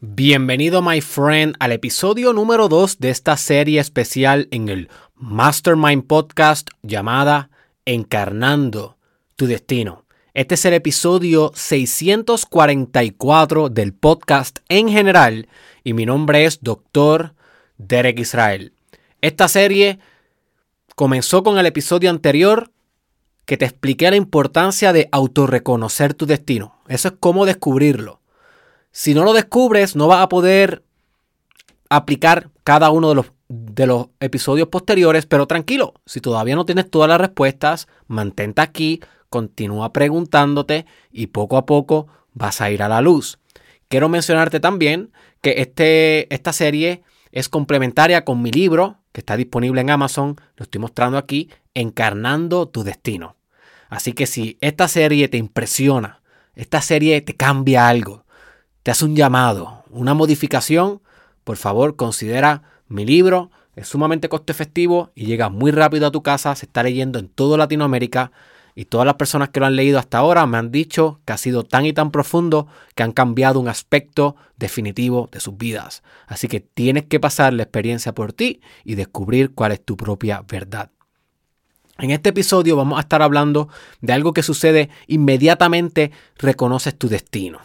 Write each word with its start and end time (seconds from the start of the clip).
Bienvenido, 0.00 0.80
my 0.80 1.00
friend, 1.00 1.56
al 1.58 1.72
episodio 1.72 2.32
número 2.32 2.68
2 2.68 3.00
de 3.00 3.10
esta 3.10 3.36
serie 3.36 3.80
especial 3.80 4.46
en 4.52 4.68
el 4.68 4.88
Mastermind 5.16 6.06
Podcast 6.06 6.68
llamada 6.82 7.50
Encarnando 7.84 8.96
tu 9.34 9.48
Destino. 9.48 10.04
Este 10.34 10.54
es 10.54 10.64
el 10.66 10.74
episodio 10.74 11.50
644 11.52 13.70
del 13.70 13.92
podcast 13.92 14.60
en 14.68 14.88
general 14.88 15.48
y 15.82 15.94
mi 15.94 16.06
nombre 16.06 16.44
es 16.44 16.60
Dr. 16.62 17.34
Derek 17.76 18.20
Israel. 18.20 18.74
Esta 19.20 19.48
serie 19.48 19.98
comenzó 20.94 21.42
con 21.42 21.58
el 21.58 21.66
episodio 21.66 22.10
anterior 22.10 22.70
que 23.46 23.56
te 23.56 23.64
expliqué 23.64 24.10
la 24.10 24.16
importancia 24.16 24.92
de 24.92 25.08
autorreconocer 25.10 26.14
tu 26.14 26.24
destino. 26.24 26.76
Eso 26.86 27.08
es 27.08 27.14
cómo 27.18 27.46
descubrirlo. 27.46 28.20
Si 28.98 29.14
no 29.14 29.22
lo 29.22 29.32
descubres, 29.32 29.94
no 29.94 30.08
vas 30.08 30.24
a 30.24 30.28
poder 30.28 30.82
aplicar 31.88 32.50
cada 32.64 32.90
uno 32.90 33.10
de 33.10 33.14
los, 33.14 33.26
de 33.48 33.86
los 33.86 34.08
episodios 34.18 34.66
posteriores, 34.66 35.24
pero 35.24 35.46
tranquilo, 35.46 35.94
si 36.04 36.20
todavía 36.20 36.56
no 36.56 36.64
tienes 36.64 36.90
todas 36.90 37.08
las 37.08 37.20
respuestas, 37.20 37.86
mantente 38.08 38.60
aquí, 38.60 39.00
continúa 39.30 39.92
preguntándote 39.92 40.84
y 41.12 41.28
poco 41.28 41.58
a 41.58 41.64
poco 41.64 42.08
vas 42.32 42.60
a 42.60 42.72
ir 42.72 42.82
a 42.82 42.88
la 42.88 43.00
luz. 43.00 43.38
Quiero 43.86 44.08
mencionarte 44.08 44.58
también 44.58 45.12
que 45.42 45.60
este, 45.62 46.34
esta 46.34 46.52
serie 46.52 47.04
es 47.30 47.48
complementaria 47.48 48.24
con 48.24 48.42
mi 48.42 48.50
libro, 48.50 48.96
que 49.12 49.20
está 49.20 49.36
disponible 49.36 49.80
en 49.80 49.90
Amazon, 49.90 50.40
lo 50.56 50.64
estoy 50.64 50.80
mostrando 50.80 51.18
aquí, 51.18 51.50
Encarnando 51.72 52.66
tu 52.66 52.82
Destino. 52.82 53.36
Así 53.90 54.12
que 54.12 54.26
si 54.26 54.58
esta 54.60 54.88
serie 54.88 55.28
te 55.28 55.36
impresiona, 55.36 56.20
esta 56.56 56.82
serie 56.82 57.20
te 57.20 57.36
cambia 57.36 57.86
algo, 57.86 58.24
te 58.88 58.92
hace 58.92 59.04
un 59.04 59.16
llamado, 59.16 59.84
una 59.90 60.14
modificación, 60.14 61.02
por 61.44 61.58
favor 61.58 61.96
considera 61.96 62.62
mi 62.88 63.04
libro. 63.04 63.50
Es 63.76 63.88
sumamente 63.88 64.30
costo 64.30 64.50
efectivo 64.50 65.10
y 65.14 65.26
llega 65.26 65.50
muy 65.50 65.72
rápido 65.72 66.06
a 66.06 66.10
tu 66.10 66.22
casa. 66.22 66.54
Se 66.54 66.64
está 66.64 66.82
leyendo 66.82 67.18
en 67.18 67.28
toda 67.28 67.58
Latinoamérica 67.58 68.32
y 68.74 68.86
todas 68.86 69.04
las 69.04 69.16
personas 69.16 69.50
que 69.50 69.60
lo 69.60 69.66
han 69.66 69.76
leído 69.76 69.98
hasta 69.98 70.16
ahora 70.16 70.46
me 70.46 70.56
han 70.56 70.70
dicho 70.70 71.20
que 71.26 71.34
ha 71.34 71.36
sido 71.36 71.64
tan 71.64 71.84
y 71.84 71.92
tan 71.92 72.10
profundo 72.10 72.66
que 72.94 73.02
han 73.02 73.12
cambiado 73.12 73.60
un 73.60 73.68
aspecto 73.68 74.36
definitivo 74.56 75.28
de 75.32 75.40
sus 75.40 75.58
vidas. 75.58 76.02
Así 76.26 76.48
que 76.48 76.60
tienes 76.60 77.04
que 77.04 77.20
pasar 77.20 77.52
la 77.52 77.64
experiencia 77.64 78.14
por 78.14 78.32
ti 78.32 78.62
y 78.84 78.94
descubrir 78.94 79.52
cuál 79.54 79.72
es 79.72 79.84
tu 79.84 79.98
propia 79.98 80.42
verdad. 80.48 80.92
En 81.98 82.10
este 82.10 82.30
episodio 82.30 82.74
vamos 82.74 82.96
a 82.96 83.02
estar 83.02 83.20
hablando 83.20 83.68
de 84.00 84.14
algo 84.14 84.32
que 84.32 84.42
sucede 84.42 84.88
inmediatamente 85.08 86.10
reconoces 86.38 86.96
tu 86.96 87.10
destino. 87.10 87.60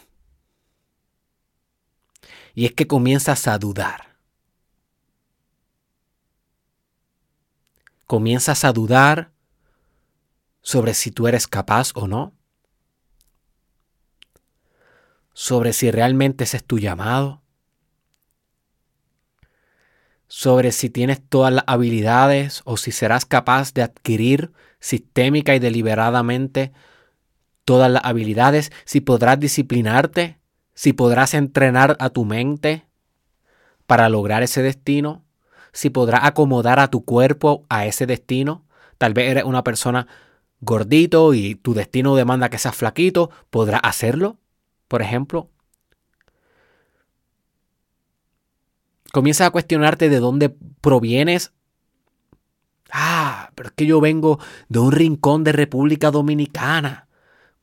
Y 2.54 2.66
es 2.66 2.74
que 2.74 2.88
comienzas 2.88 3.48
a 3.48 3.58
dudar. 3.58 4.18
Comienzas 8.06 8.64
a 8.64 8.74
dudar 8.74 9.32
sobre 10.62 10.94
si 10.94 11.12
tú 11.12 11.28
eres 11.28 11.48
capaz 11.48 11.92
o 11.96 12.08
no. 12.08 12.34
Sobre 15.34 15.74
si 15.74 15.90
realmente 15.90 16.44
ese 16.44 16.58
es 16.58 16.64
tu 16.64 16.78
llamado 16.78 17.44
sobre 20.36 20.72
si 20.72 20.90
tienes 20.90 21.22
todas 21.22 21.54
las 21.54 21.64
habilidades 21.68 22.64
o 22.66 22.76
si 22.76 22.92
serás 22.92 23.24
capaz 23.24 23.72
de 23.76 23.84
adquirir 23.84 24.52
sistémica 24.80 25.54
y 25.54 25.60
deliberadamente 25.60 26.74
todas 27.66 27.92
las 27.92 28.04
habilidades, 28.04 28.72
si 28.84 29.00
podrás 29.00 29.40
disciplinarte, 29.40 30.40
si 30.74 30.94
podrás 30.94 31.34
entrenar 31.34 31.98
a 32.00 32.10
tu 32.10 32.26
mente 32.26 32.86
para 33.86 34.10
lograr 34.10 34.44
ese 34.44 34.62
destino, 34.62 35.24
si 35.72 35.90
podrás 35.90 36.22
acomodar 36.24 36.80
a 36.80 36.90
tu 36.90 37.04
cuerpo 37.04 37.66
a 37.70 37.86
ese 37.86 38.06
destino. 38.06 38.66
Tal 38.98 39.14
vez 39.14 39.30
eres 39.30 39.44
una 39.44 39.64
persona 39.64 40.08
gordito 40.62 41.34
y 41.34 41.56
tu 41.56 41.74
destino 41.74 42.16
demanda 42.16 42.50
que 42.50 42.58
seas 42.58 42.76
flaquito, 42.76 43.30
¿podrás 43.50 43.82
hacerlo? 43.84 44.38
Por 44.88 45.02
ejemplo, 45.02 45.50
comienzas 49.12 49.48
a 49.48 49.52
cuestionarte 49.52 50.10
de 50.10 50.20
dónde 50.20 50.56
provienes. 50.82 51.54
Ah, 52.92 53.52
pero 53.56 53.70
es 53.70 53.76
que 53.76 53.86
yo 53.86 54.00
vengo 54.00 54.40
de 54.70 54.80
un 54.80 54.92
rincón 54.92 55.44
de 55.44 55.52
República 55.52 56.12
Dominicana. 56.12 57.08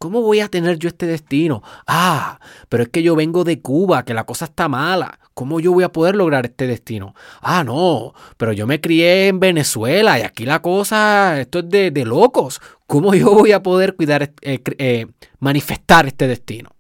¿Cómo 0.01 0.23
voy 0.23 0.41
a 0.41 0.49
tener 0.49 0.79
yo 0.79 0.89
este 0.89 1.05
destino? 1.05 1.63
Ah, 1.87 2.41
pero 2.71 2.85
es 2.85 2.89
que 2.89 3.03
yo 3.03 3.15
vengo 3.15 3.45
de 3.45 3.61
Cuba, 3.61 4.03
que 4.03 4.15
la 4.15 4.25
cosa 4.25 4.47
está 4.47 4.67
mala. 4.67 5.21
¿Cómo 5.35 5.61
yo 5.61 5.75
voy 5.75 5.85
a 5.85 5.93
poder 5.93 6.17
lograr 6.17 6.47
este 6.47 6.67
destino? 6.67 7.15
Ah, 7.43 7.65
no, 7.65 8.15
pero 8.39 8.55
yo 8.55 8.67
me 8.67 8.81
crié 8.81 9.29
en 9.29 9.41
Venezuela 9.41 10.19
y 10.19 10.23
aquí 10.23 10.47
la 10.47 10.63
cosa, 10.63 11.39
esto 11.39 11.59
es 11.59 11.69
de, 11.69 12.05
locos. 12.07 12.63
¿Cómo 12.87 13.15
yo 13.15 13.35
voy 13.35 13.53
a 13.53 13.63
poder 13.63 13.95
cuidar, 13.95 14.33
eh, 14.41 14.63
eh, 14.79 15.07
manifestar 15.39 16.07
este 16.07 16.27
destino? 16.27 16.71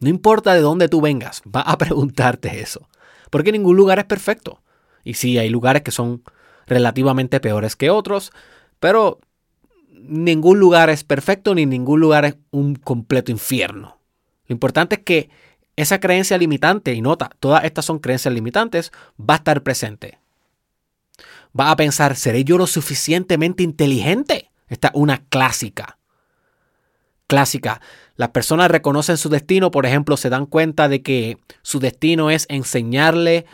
No 0.00 0.08
importa 0.08 0.54
de 0.54 0.62
dónde 0.62 0.88
tú 0.88 1.02
vengas, 1.02 1.42
va 1.54 1.60
a 1.60 1.76
preguntarte 1.76 2.62
eso. 2.62 2.88
Porque 3.28 3.52
ningún 3.52 3.76
lugar 3.76 3.98
es 3.98 4.06
perfecto. 4.06 4.62
Y 5.04 5.12
sí, 5.12 5.36
hay 5.36 5.50
lugares 5.50 5.82
que 5.82 5.90
son 5.90 6.22
relativamente 6.66 7.40
peores 7.40 7.76
que 7.76 7.90
otros, 7.90 8.32
pero 8.80 9.20
ningún 10.08 10.58
lugar 10.58 10.90
es 10.90 11.04
perfecto 11.04 11.54
ni 11.54 11.66
ningún 11.66 12.00
lugar 12.00 12.24
es 12.24 12.36
un 12.50 12.74
completo 12.76 13.30
infierno. 13.30 13.98
Lo 14.46 14.52
importante 14.54 14.96
es 14.96 15.02
que 15.02 15.30
esa 15.76 16.00
creencia 16.00 16.38
limitante, 16.38 16.94
y 16.94 17.02
nota, 17.02 17.30
todas 17.38 17.64
estas 17.64 17.84
son 17.84 17.98
creencias 17.98 18.32
limitantes, 18.32 18.92
va 19.18 19.34
a 19.34 19.36
estar 19.38 19.62
presente. 19.62 20.18
Va 21.58 21.70
a 21.70 21.76
pensar, 21.76 22.16
¿seré 22.16 22.44
yo 22.44 22.58
lo 22.58 22.66
suficientemente 22.66 23.62
inteligente? 23.62 24.50
Esta 24.68 24.88
es 24.88 24.94
una 24.94 25.24
clásica. 25.28 25.98
Clásica. 27.26 27.80
Las 28.16 28.30
personas 28.30 28.70
reconocen 28.70 29.16
su 29.16 29.28
destino, 29.28 29.70
por 29.70 29.84
ejemplo, 29.84 30.16
se 30.16 30.30
dan 30.30 30.46
cuenta 30.46 30.88
de 30.88 31.02
que 31.02 31.38
su 31.62 31.80
destino 31.80 32.30
es 32.30 32.46
enseñarle 32.48 33.46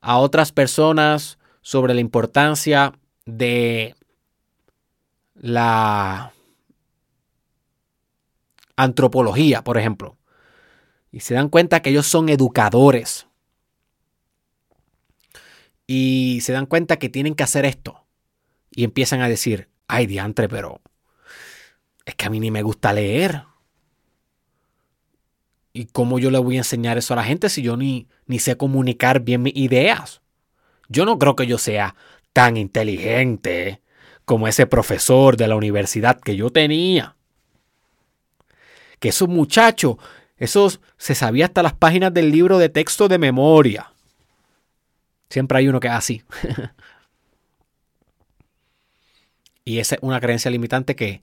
a 0.00 0.18
otras 0.18 0.52
personas 0.52 1.38
sobre 1.62 1.94
la 1.94 2.00
importancia 2.00 2.92
de 3.24 3.94
la 5.40 6.32
antropología, 8.76 9.64
por 9.64 9.78
ejemplo. 9.78 10.16
Y 11.10 11.20
se 11.20 11.34
dan 11.34 11.48
cuenta 11.48 11.80
que 11.80 11.90
ellos 11.90 12.06
son 12.06 12.28
educadores. 12.28 13.26
Y 15.86 16.40
se 16.42 16.52
dan 16.52 16.66
cuenta 16.66 16.98
que 16.98 17.08
tienen 17.08 17.34
que 17.34 17.42
hacer 17.42 17.64
esto. 17.64 18.04
Y 18.70 18.84
empiezan 18.84 19.22
a 19.22 19.28
decir, 19.28 19.68
ay 19.88 20.06
diantre, 20.06 20.48
pero 20.48 20.80
es 22.04 22.14
que 22.14 22.26
a 22.26 22.30
mí 22.30 22.38
ni 22.38 22.50
me 22.50 22.62
gusta 22.62 22.92
leer. 22.92 23.44
¿Y 25.72 25.86
cómo 25.86 26.18
yo 26.18 26.30
le 26.30 26.38
voy 26.38 26.56
a 26.56 26.60
enseñar 26.60 26.98
eso 26.98 27.14
a 27.14 27.16
la 27.16 27.24
gente 27.24 27.48
si 27.48 27.62
yo 27.62 27.76
ni, 27.76 28.08
ni 28.26 28.38
sé 28.38 28.56
comunicar 28.56 29.20
bien 29.20 29.42
mis 29.42 29.56
ideas? 29.56 30.20
Yo 30.88 31.04
no 31.04 31.18
creo 31.18 31.34
que 31.34 31.46
yo 31.46 31.58
sea 31.58 31.96
tan 32.32 32.56
inteligente 32.56 33.80
como 34.30 34.46
ese 34.46 34.64
profesor 34.64 35.36
de 35.36 35.48
la 35.48 35.56
universidad 35.56 36.20
que 36.20 36.36
yo 36.36 36.50
tenía. 36.50 37.16
Que 39.00 39.08
esos 39.08 39.28
muchachos, 39.28 39.96
esos 40.36 40.78
se 40.98 41.16
sabía 41.16 41.46
hasta 41.46 41.64
las 41.64 41.72
páginas 41.72 42.14
del 42.14 42.30
libro 42.30 42.56
de 42.58 42.68
texto 42.68 43.08
de 43.08 43.18
memoria. 43.18 43.92
Siempre 45.30 45.58
hay 45.58 45.66
uno 45.66 45.80
que 45.80 45.88
es 45.88 45.94
así. 45.94 46.22
y 49.64 49.80
esa 49.80 49.96
es 49.96 50.00
una 50.00 50.20
creencia 50.20 50.48
limitante 50.48 50.94
que 50.94 51.22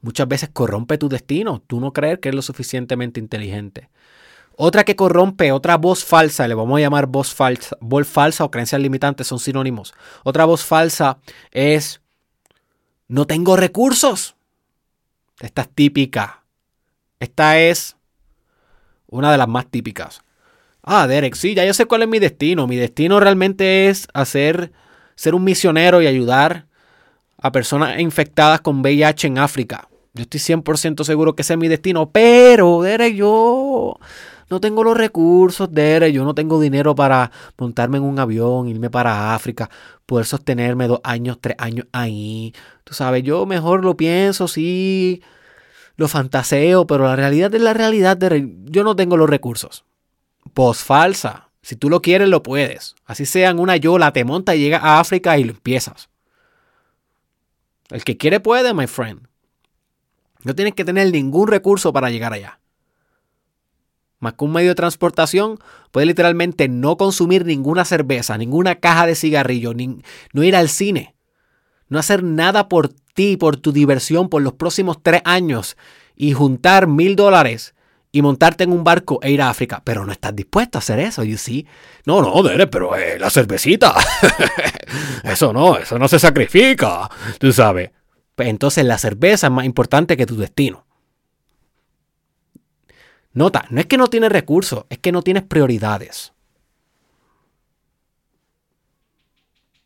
muchas 0.00 0.26
veces 0.26 0.48
corrompe 0.50 0.96
tu 0.96 1.10
destino, 1.10 1.62
tú 1.66 1.78
no 1.78 1.92
creer 1.92 2.20
que 2.20 2.30
eres 2.30 2.36
lo 2.36 2.40
suficientemente 2.42 3.20
inteligente. 3.20 3.90
Otra 4.56 4.84
que 4.84 4.96
corrompe, 4.96 5.52
otra 5.52 5.76
voz 5.76 6.06
falsa, 6.06 6.48
le 6.48 6.54
vamos 6.54 6.78
a 6.78 6.80
llamar 6.80 7.04
voz 7.06 7.34
falsa, 7.34 7.76
voz 7.82 8.08
falsa 8.08 8.44
o 8.44 8.50
creencias 8.50 8.80
limitantes 8.80 9.26
son 9.26 9.40
sinónimos. 9.40 9.92
Otra 10.24 10.46
voz 10.46 10.64
falsa 10.64 11.18
es, 11.50 12.00
no 13.08 13.26
tengo 13.26 13.56
recursos. 13.56 14.36
Esta 15.40 15.62
es 15.62 15.68
típica. 15.68 16.44
Esta 17.20 17.58
es 17.58 17.96
una 19.06 19.30
de 19.30 19.38
las 19.38 19.48
más 19.48 19.66
típicas. 19.66 20.20
Ah, 20.82 21.06
Derek, 21.06 21.34
sí, 21.34 21.54
ya 21.54 21.64
yo 21.64 21.74
sé 21.74 21.86
cuál 21.86 22.02
es 22.02 22.08
mi 22.08 22.18
destino. 22.18 22.66
Mi 22.66 22.76
destino 22.76 23.18
realmente 23.20 23.88
es 23.88 24.08
hacer, 24.14 24.72
ser 25.14 25.34
un 25.34 25.44
misionero 25.44 26.00
y 26.00 26.06
ayudar 26.06 26.66
a 27.38 27.52
personas 27.52 27.98
infectadas 27.98 28.60
con 28.60 28.80
VIH 28.80 29.26
en 29.26 29.38
África. 29.38 29.88
Yo 30.14 30.22
estoy 30.22 30.40
100% 30.40 31.04
seguro 31.04 31.34
que 31.34 31.42
ese 31.42 31.54
es 31.54 31.58
mi 31.58 31.68
destino, 31.68 32.10
pero, 32.10 32.80
Derek, 32.82 33.14
yo 33.14 33.98
no 34.48 34.60
tengo 34.60 34.84
los 34.84 34.96
recursos, 34.96 35.72
Derek, 35.72 36.12
yo 36.12 36.24
no 36.24 36.34
tengo 36.34 36.60
dinero 36.60 36.94
para 36.94 37.30
montarme 37.58 37.98
en 37.98 38.04
un 38.04 38.18
avión, 38.18 38.68
irme 38.68 38.90
para 38.90 39.34
África, 39.34 39.68
poder 40.06 40.26
sostenerme 40.26 40.86
dos 40.86 41.00
años, 41.02 41.38
tres 41.40 41.56
años 41.58 41.86
ahí. 41.92 42.54
Tú 42.84 42.94
sabes, 42.94 43.22
yo 43.24 43.44
mejor 43.46 43.84
lo 43.84 43.96
pienso, 43.96 44.46
sí, 44.46 45.22
lo 45.96 46.08
fantaseo, 46.08 46.86
pero 46.86 47.04
la 47.04 47.16
realidad 47.16 47.54
es 47.54 47.60
la 47.60 47.74
realidad, 47.74 48.16
Derek, 48.16 48.46
yo 48.64 48.84
no 48.84 48.94
tengo 48.94 49.16
los 49.16 49.28
recursos. 49.28 49.84
Post 50.54 50.86
falsa. 50.86 51.50
Si 51.62 51.74
tú 51.74 51.90
lo 51.90 52.00
quieres, 52.00 52.28
lo 52.28 52.44
puedes. 52.44 52.94
Así 53.04 53.26
sea 53.26 53.50
en 53.50 53.58
una 53.58 53.76
yola, 53.76 54.12
te 54.12 54.24
monta 54.24 54.54
y 54.54 54.60
llega 54.60 54.78
a 54.78 55.00
África 55.00 55.36
y 55.36 55.42
lo 55.42 55.50
empiezas. 55.50 56.08
El 57.90 58.04
que 58.04 58.16
quiere 58.16 58.38
puede, 58.38 58.72
my 58.72 58.86
friend. 58.86 59.26
No 60.44 60.54
tienes 60.54 60.74
que 60.74 60.84
tener 60.84 61.10
ningún 61.10 61.48
recurso 61.48 61.92
para 61.92 62.10
llegar 62.10 62.32
allá. 62.32 62.60
Más 64.18 64.32
que 64.34 64.44
un 64.44 64.52
medio 64.52 64.70
de 64.70 64.74
transportación, 64.74 65.58
puedes 65.90 66.06
literalmente 66.06 66.68
no 66.68 66.96
consumir 66.96 67.44
ninguna 67.44 67.84
cerveza, 67.84 68.38
ninguna 68.38 68.76
caja 68.76 69.06
de 69.06 69.14
cigarrillo, 69.14 69.74
no 70.32 70.42
ir 70.42 70.56
al 70.56 70.68
cine, 70.68 71.14
no 71.88 71.98
hacer 71.98 72.22
nada 72.22 72.68
por 72.68 72.88
ti, 72.88 73.36
por 73.36 73.56
tu 73.56 73.72
diversión 73.72 74.28
por 74.28 74.42
los 74.42 74.54
próximos 74.54 74.98
tres 75.02 75.22
años 75.24 75.76
y 76.16 76.32
juntar 76.32 76.86
mil 76.86 77.16
dólares 77.16 77.74
y 78.12 78.22
montarte 78.22 78.64
en 78.64 78.72
un 78.72 78.82
barco 78.82 79.18
e 79.22 79.30
ir 79.30 79.42
a 79.42 79.50
África. 79.50 79.82
Pero 79.84 80.06
no 80.06 80.12
estás 80.12 80.34
dispuesto 80.34 80.78
a 80.78 80.80
hacer 80.80 80.98
eso, 81.00 81.22
you 81.22 81.36
see. 81.36 81.66
No, 82.06 82.22
no, 82.22 82.42
Dere, 82.42 82.66
pero 82.66 82.96
eh, 82.96 83.18
la 83.18 83.28
cervecita. 83.28 83.94
eso 85.24 85.52
no, 85.52 85.76
eso 85.76 85.98
no 85.98 86.08
se 86.08 86.18
sacrifica, 86.18 87.10
tú 87.38 87.52
sabes. 87.52 87.90
Pues 88.34 88.48
entonces 88.48 88.84
la 88.84 88.96
cerveza 88.96 89.48
es 89.48 89.52
más 89.52 89.66
importante 89.66 90.16
que 90.16 90.26
tu 90.26 90.36
destino. 90.36 90.85
Nota, 93.36 93.66
no 93.68 93.80
es 93.80 93.86
que 93.86 93.98
no 93.98 94.06
tienes 94.06 94.32
recursos, 94.32 94.86
es 94.88 94.96
que 94.96 95.12
no 95.12 95.20
tienes 95.20 95.42
prioridades. 95.42 96.32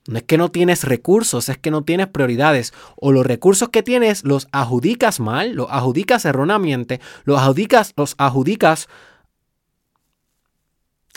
No 0.06 0.19
es 0.19 0.23
que 0.23 0.38
no 0.38 0.52
tienes 0.52 0.85
recursos, 0.85 1.49
es 1.49 1.58
que 1.58 1.73
no 1.73 1.82
tienes 1.82 2.06
prioridades. 2.06 2.73
O 2.94 3.11
los 3.11 3.26
recursos 3.26 3.70
que 3.70 3.82
tienes 3.82 4.23
los 4.23 4.47
adjudicas 4.52 5.19
mal, 5.19 5.50
los 5.55 5.67
adjudicas 5.69 6.25
erróneamente, 6.26 7.00
los 7.25 7.41
adjudicas, 7.41 7.93
los 7.97 8.14
adjudicas 8.19 8.88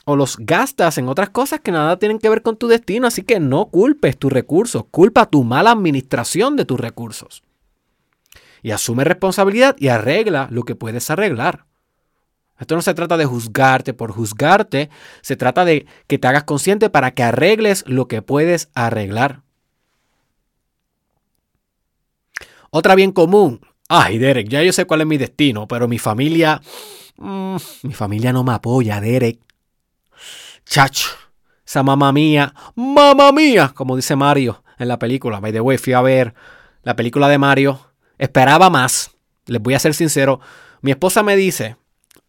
o 0.05 0.15
los 0.15 0.37
gastas 0.39 0.97
en 0.97 1.09
otras 1.09 1.29
cosas 1.29 1.59
que 1.59 1.71
nada 1.71 1.99
tienen 1.99 2.17
que 2.17 2.29
ver 2.29 2.41
con 2.41 2.57
tu 2.57 2.67
destino. 2.67 3.05
Así 3.05 3.21
que 3.21 3.39
no 3.39 3.67
culpes 3.67 4.17
tus 4.17 4.33
recursos, 4.33 4.85
culpa 4.89 5.27
tu 5.27 5.43
mala 5.43 5.69
administración 5.69 6.55
de 6.55 6.65
tus 6.65 6.79
recursos. 6.79 7.43
Y 8.63 8.71
asume 8.71 9.03
responsabilidad 9.03 9.75
y 9.77 9.89
arregla 9.89 10.47
lo 10.49 10.63
que 10.63 10.73
puedes 10.73 11.11
arreglar. 11.11 11.67
Esto 12.63 12.77
no 12.77 12.81
se 12.81 12.93
trata 12.93 13.17
de 13.17 13.25
juzgarte 13.25 13.93
por 13.93 14.13
juzgarte, 14.13 14.89
se 15.21 15.35
trata 15.35 15.65
de 15.65 15.85
que 16.07 16.17
te 16.17 16.29
hagas 16.29 16.45
consciente 16.45 16.89
para 16.89 17.11
que 17.11 17.21
arregles 17.21 17.83
lo 17.87 18.07
que 18.07 18.21
puedes 18.21 18.69
arreglar. 18.73 19.41
Otra 22.69 22.95
bien 22.95 23.11
común. 23.11 23.59
Ay, 23.89 24.17
Derek, 24.17 24.47
ya 24.47 24.63
yo 24.63 24.71
sé 24.71 24.85
cuál 24.85 25.01
es 25.01 25.07
mi 25.07 25.17
destino, 25.17 25.67
pero 25.67 25.89
mi 25.89 25.99
familia... 25.99 26.61
Mm, 27.17 27.57
mi 27.81 27.93
familia 27.93 28.31
no 28.31 28.45
me 28.45 28.53
apoya, 28.53 29.01
Derek. 29.01 29.41
Chacho, 30.65 31.09
esa 31.65 31.83
mamá 31.83 32.13
mía, 32.13 32.53
mamá 32.75 33.33
mía, 33.33 33.73
como 33.75 33.97
dice 33.97 34.15
Mario 34.15 34.63
en 34.79 34.87
la 34.87 34.99
película. 34.99 35.41
By 35.41 35.51
the 35.51 35.59
way, 35.59 35.77
fui 35.77 35.91
a 35.91 36.01
ver 36.01 36.33
la 36.81 36.95
película 36.95 37.27
de 37.27 37.37
Mario. 37.37 37.81
Esperaba 38.17 38.69
más. 38.69 39.11
Les 39.47 39.61
voy 39.61 39.73
a 39.73 39.79
ser 39.79 39.93
sincero. 39.93 40.39
Mi 40.79 40.91
esposa 40.91 41.23
me 41.23 41.35
dice, 41.35 41.75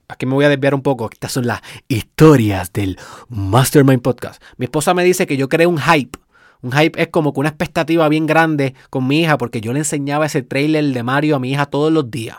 aquí 0.08 0.26
me 0.26 0.34
voy 0.34 0.44
a 0.44 0.48
desviar 0.48 0.74
un 0.74 0.82
poco. 0.82 1.08
Estas 1.12 1.32
son 1.32 1.46
las 1.46 1.60
historias 1.88 2.72
del 2.72 2.98
Mastermind 3.28 4.02
Podcast. 4.02 4.42
Mi 4.56 4.64
esposa 4.64 4.94
me 4.94 5.04
dice 5.04 5.26
que 5.26 5.36
yo 5.36 5.48
creé 5.48 5.66
un 5.66 5.78
hype. 5.78 6.18
Un 6.62 6.72
hype 6.72 7.00
es 7.00 7.08
como 7.08 7.32
que 7.32 7.40
una 7.40 7.50
expectativa 7.50 8.08
bien 8.08 8.26
grande 8.26 8.74
con 8.90 9.06
mi 9.06 9.20
hija 9.20 9.36
porque 9.36 9.60
yo 9.60 9.72
le 9.72 9.80
enseñaba 9.80 10.26
ese 10.26 10.42
trailer 10.42 10.84
de 10.84 11.02
Mario 11.02 11.36
a 11.36 11.38
mi 11.38 11.52
hija 11.52 11.66
todos 11.66 11.92
los 11.92 12.10
días. 12.10 12.38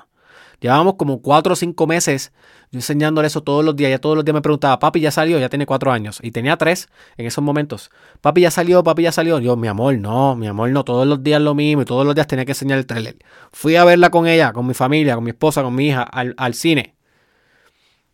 Llevábamos 0.59 0.95
como 0.95 1.21
cuatro 1.21 1.53
o 1.53 1.55
cinco 1.55 1.85
meses 1.85 2.31
yo 2.71 2.79
enseñándole 2.79 3.27
eso 3.27 3.41
todos 3.41 3.63
los 3.63 3.75
días. 3.75 3.91
Ya 3.91 3.99
todos 3.99 4.15
los 4.15 4.25
días 4.25 4.33
me 4.33 4.41
preguntaba, 4.41 4.79
papi, 4.79 4.99
ya 4.99 5.11
salió, 5.11 5.39
ya 5.39 5.49
tiene 5.49 5.65
cuatro 5.65 5.91
años. 5.91 6.19
Y 6.21 6.31
tenía 6.31 6.57
tres 6.57 6.89
en 7.17 7.25
esos 7.25 7.43
momentos. 7.43 7.91
Papi, 8.21 8.41
ya 8.41 8.51
salió, 8.51 8.83
papi, 8.83 9.03
ya 9.03 9.11
salió. 9.11 9.39
Yo, 9.39 9.55
mi 9.55 9.67
amor, 9.67 9.97
no, 9.97 10.35
mi 10.35 10.47
amor, 10.47 10.69
no. 10.71 10.83
Todos 10.83 11.07
los 11.07 11.23
días 11.23 11.41
lo 11.41 11.55
mismo 11.55 11.83
y 11.83 11.85
todos 11.85 12.05
los 12.05 12.15
días 12.15 12.27
tenía 12.27 12.45
que 12.45 12.51
enseñar 12.51 12.77
el 12.77 12.85
trailer. 12.85 13.17
Fui 13.51 13.75
a 13.75 13.85
verla 13.85 14.09
con 14.09 14.27
ella, 14.27 14.51
con 14.53 14.67
mi 14.67 14.73
familia, 14.73 15.15
con 15.15 15.23
mi 15.23 15.31
esposa, 15.31 15.63
con 15.63 15.75
mi 15.75 15.87
hija, 15.87 16.03
al, 16.03 16.33
al 16.37 16.53
cine 16.53 16.95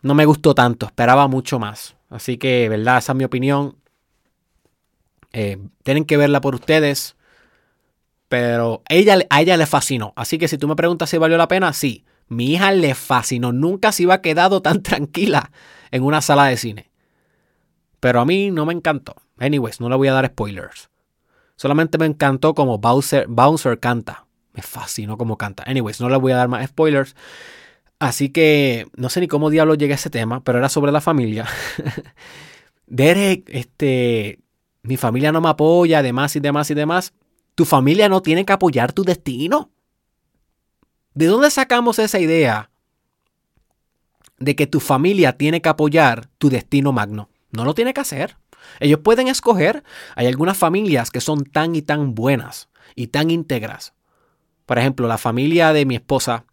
no 0.01 0.13
me 0.13 0.25
gustó 0.25 0.55
tanto, 0.55 0.87
esperaba 0.87 1.27
mucho 1.27 1.59
más. 1.59 1.95
Así 2.09 2.37
que, 2.37 2.67
¿verdad? 2.69 2.97
Esa 2.97 3.13
es 3.13 3.17
mi 3.17 3.23
opinión. 3.23 3.77
Eh, 5.33 5.57
tienen 5.83 6.05
que 6.05 6.17
verla 6.17 6.41
por 6.41 6.55
ustedes. 6.55 7.15
Pero 8.27 8.81
ella, 8.89 9.17
a 9.29 9.41
ella 9.41 9.57
le 9.57 9.65
fascinó. 9.65 10.13
Así 10.15 10.37
que 10.37 10.47
si 10.47 10.57
tú 10.57 10.67
me 10.67 10.75
preguntas 10.75 11.09
si 11.09 11.17
valió 11.17 11.37
la 11.37 11.47
pena, 11.47 11.73
sí. 11.73 12.05
Mi 12.27 12.53
hija 12.53 12.71
le 12.71 12.95
fascinó. 12.95 13.51
Nunca 13.51 13.91
se 13.91 14.03
iba 14.03 14.21
quedado 14.21 14.61
tan 14.61 14.81
tranquila 14.83 15.51
en 15.91 16.03
una 16.03 16.21
sala 16.21 16.45
de 16.45 16.57
cine. 16.57 16.91
Pero 17.99 18.19
a 18.19 18.25
mí 18.25 18.51
no 18.51 18.65
me 18.65 18.73
encantó. 18.73 19.15
Anyways, 19.37 19.79
no 19.79 19.89
le 19.89 19.95
voy 19.95 20.07
a 20.07 20.13
dar 20.13 20.27
spoilers. 20.27 20.89
Solamente 21.55 21.97
me 21.97 22.07
encantó 22.07 22.55
como 22.55 22.79
Bowser, 22.79 23.27
Bouncer 23.27 23.79
canta. 23.79 24.25
Me 24.53 24.63
fascinó 24.63 25.17
como 25.17 25.37
canta. 25.37 25.63
Anyways, 25.67 26.01
no 26.01 26.09
le 26.09 26.17
voy 26.17 26.31
a 26.31 26.37
dar 26.37 26.47
más 26.47 26.67
spoilers. 26.67 27.15
Así 28.01 28.29
que 28.29 28.87
no 28.95 29.09
sé 29.09 29.19
ni 29.19 29.27
cómo 29.27 29.51
diablo 29.51 29.75
llegué 29.75 29.93
a 29.93 29.95
ese 29.95 30.09
tema, 30.09 30.43
pero 30.43 30.57
era 30.57 30.69
sobre 30.69 30.91
la 30.91 31.01
familia. 31.01 31.45
Derek, 32.87 33.47
este, 33.53 34.39
mi 34.81 34.97
familia 34.97 35.31
no 35.31 35.39
me 35.39 35.49
apoya, 35.49 35.99
además 35.99 36.35
y 36.35 36.39
demás 36.39 36.71
y 36.71 36.73
demás. 36.73 37.13
Tu 37.53 37.63
familia 37.63 38.09
no 38.09 38.23
tiene 38.23 38.43
que 38.43 38.53
apoyar 38.53 38.91
tu 38.91 39.03
destino. 39.03 39.69
¿De 41.13 41.27
dónde 41.27 41.51
sacamos 41.51 41.99
esa 41.99 42.17
idea 42.17 42.71
de 44.39 44.55
que 44.55 44.65
tu 44.65 44.79
familia 44.79 45.37
tiene 45.37 45.61
que 45.61 45.69
apoyar 45.69 46.25
tu 46.39 46.49
destino 46.49 46.91
magno? 46.91 47.29
No 47.51 47.65
lo 47.65 47.75
tiene 47.75 47.93
que 47.93 48.01
hacer. 48.01 48.35
Ellos 48.79 49.01
pueden 49.03 49.27
escoger. 49.27 49.83
Hay 50.15 50.25
algunas 50.25 50.57
familias 50.57 51.11
que 51.11 51.21
son 51.21 51.43
tan 51.43 51.75
y 51.75 51.83
tan 51.83 52.15
buenas 52.15 52.67
y 52.95 53.07
tan 53.07 53.29
íntegras. 53.29 53.93
Por 54.65 54.79
ejemplo, 54.79 55.07
la 55.07 55.19
familia 55.19 55.71
de 55.71 55.85
mi 55.85 55.97
esposa 55.97 56.45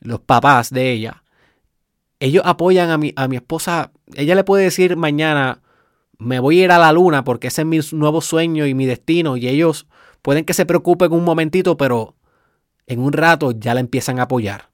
los 0.00 0.20
papás 0.20 0.70
de 0.70 0.92
ella, 0.92 1.22
ellos 2.20 2.42
apoyan 2.44 2.90
a 2.90 2.98
mi, 2.98 3.12
a 3.16 3.28
mi 3.28 3.36
esposa. 3.36 3.92
Ella 4.14 4.34
le 4.34 4.44
puede 4.44 4.64
decir 4.64 4.96
mañana, 4.96 5.62
me 6.18 6.40
voy 6.40 6.60
a 6.60 6.64
ir 6.64 6.72
a 6.72 6.78
la 6.78 6.92
luna 6.92 7.24
porque 7.24 7.48
ese 7.48 7.62
es 7.62 7.66
mi 7.66 7.80
nuevo 7.92 8.20
sueño 8.20 8.66
y 8.66 8.74
mi 8.74 8.86
destino. 8.86 9.36
Y 9.36 9.48
ellos 9.48 9.86
pueden 10.22 10.44
que 10.44 10.54
se 10.54 10.66
preocupen 10.66 11.12
un 11.12 11.24
momentito, 11.24 11.76
pero 11.76 12.16
en 12.86 13.00
un 13.00 13.12
rato 13.12 13.52
ya 13.52 13.74
la 13.74 13.80
empiezan 13.80 14.18
a 14.18 14.24
apoyar. 14.24 14.70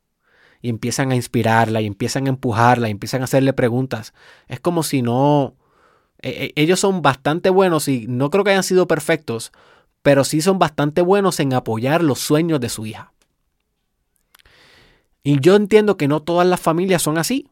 Y 0.62 0.70
empiezan 0.70 1.12
a 1.12 1.16
inspirarla, 1.16 1.82
y 1.82 1.86
empiezan 1.86 2.26
a 2.26 2.30
empujarla, 2.30 2.88
y 2.88 2.92
empiezan 2.92 3.20
a 3.20 3.24
hacerle 3.24 3.52
preguntas. 3.52 4.14
Es 4.48 4.60
como 4.60 4.82
si 4.82 5.02
no... 5.02 5.56
E, 6.22 6.52
e, 6.56 6.62
ellos 6.62 6.80
son 6.80 7.02
bastante 7.02 7.50
buenos 7.50 7.86
y 7.86 8.06
no 8.08 8.30
creo 8.30 8.44
que 8.44 8.50
hayan 8.50 8.62
sido 8.62 8.88
perfectos, 8.88 9.52
pero 10.00 10.24
sí 10.24 10.40
son 10.40 10.58
bastante 10.58 11.02
buenos 11.02 11.38
en 11.40 11.52
apoyar 11.52 12.02
los 12.02 12.18
sueños 12.18 12.60
de 12.60 12.70
su 12.70 12.86
hija. 12.86 13.13
Y 15.24 15.40
yo 15.40 15.56
entiendo 15.56 15.96
que 15.96 16.06
no 16.06 16.22
todas 16.22 16.46
las 16.46 16.60
familias 16.60 17.02
son 17.02 17.18
así. 17.18 17.48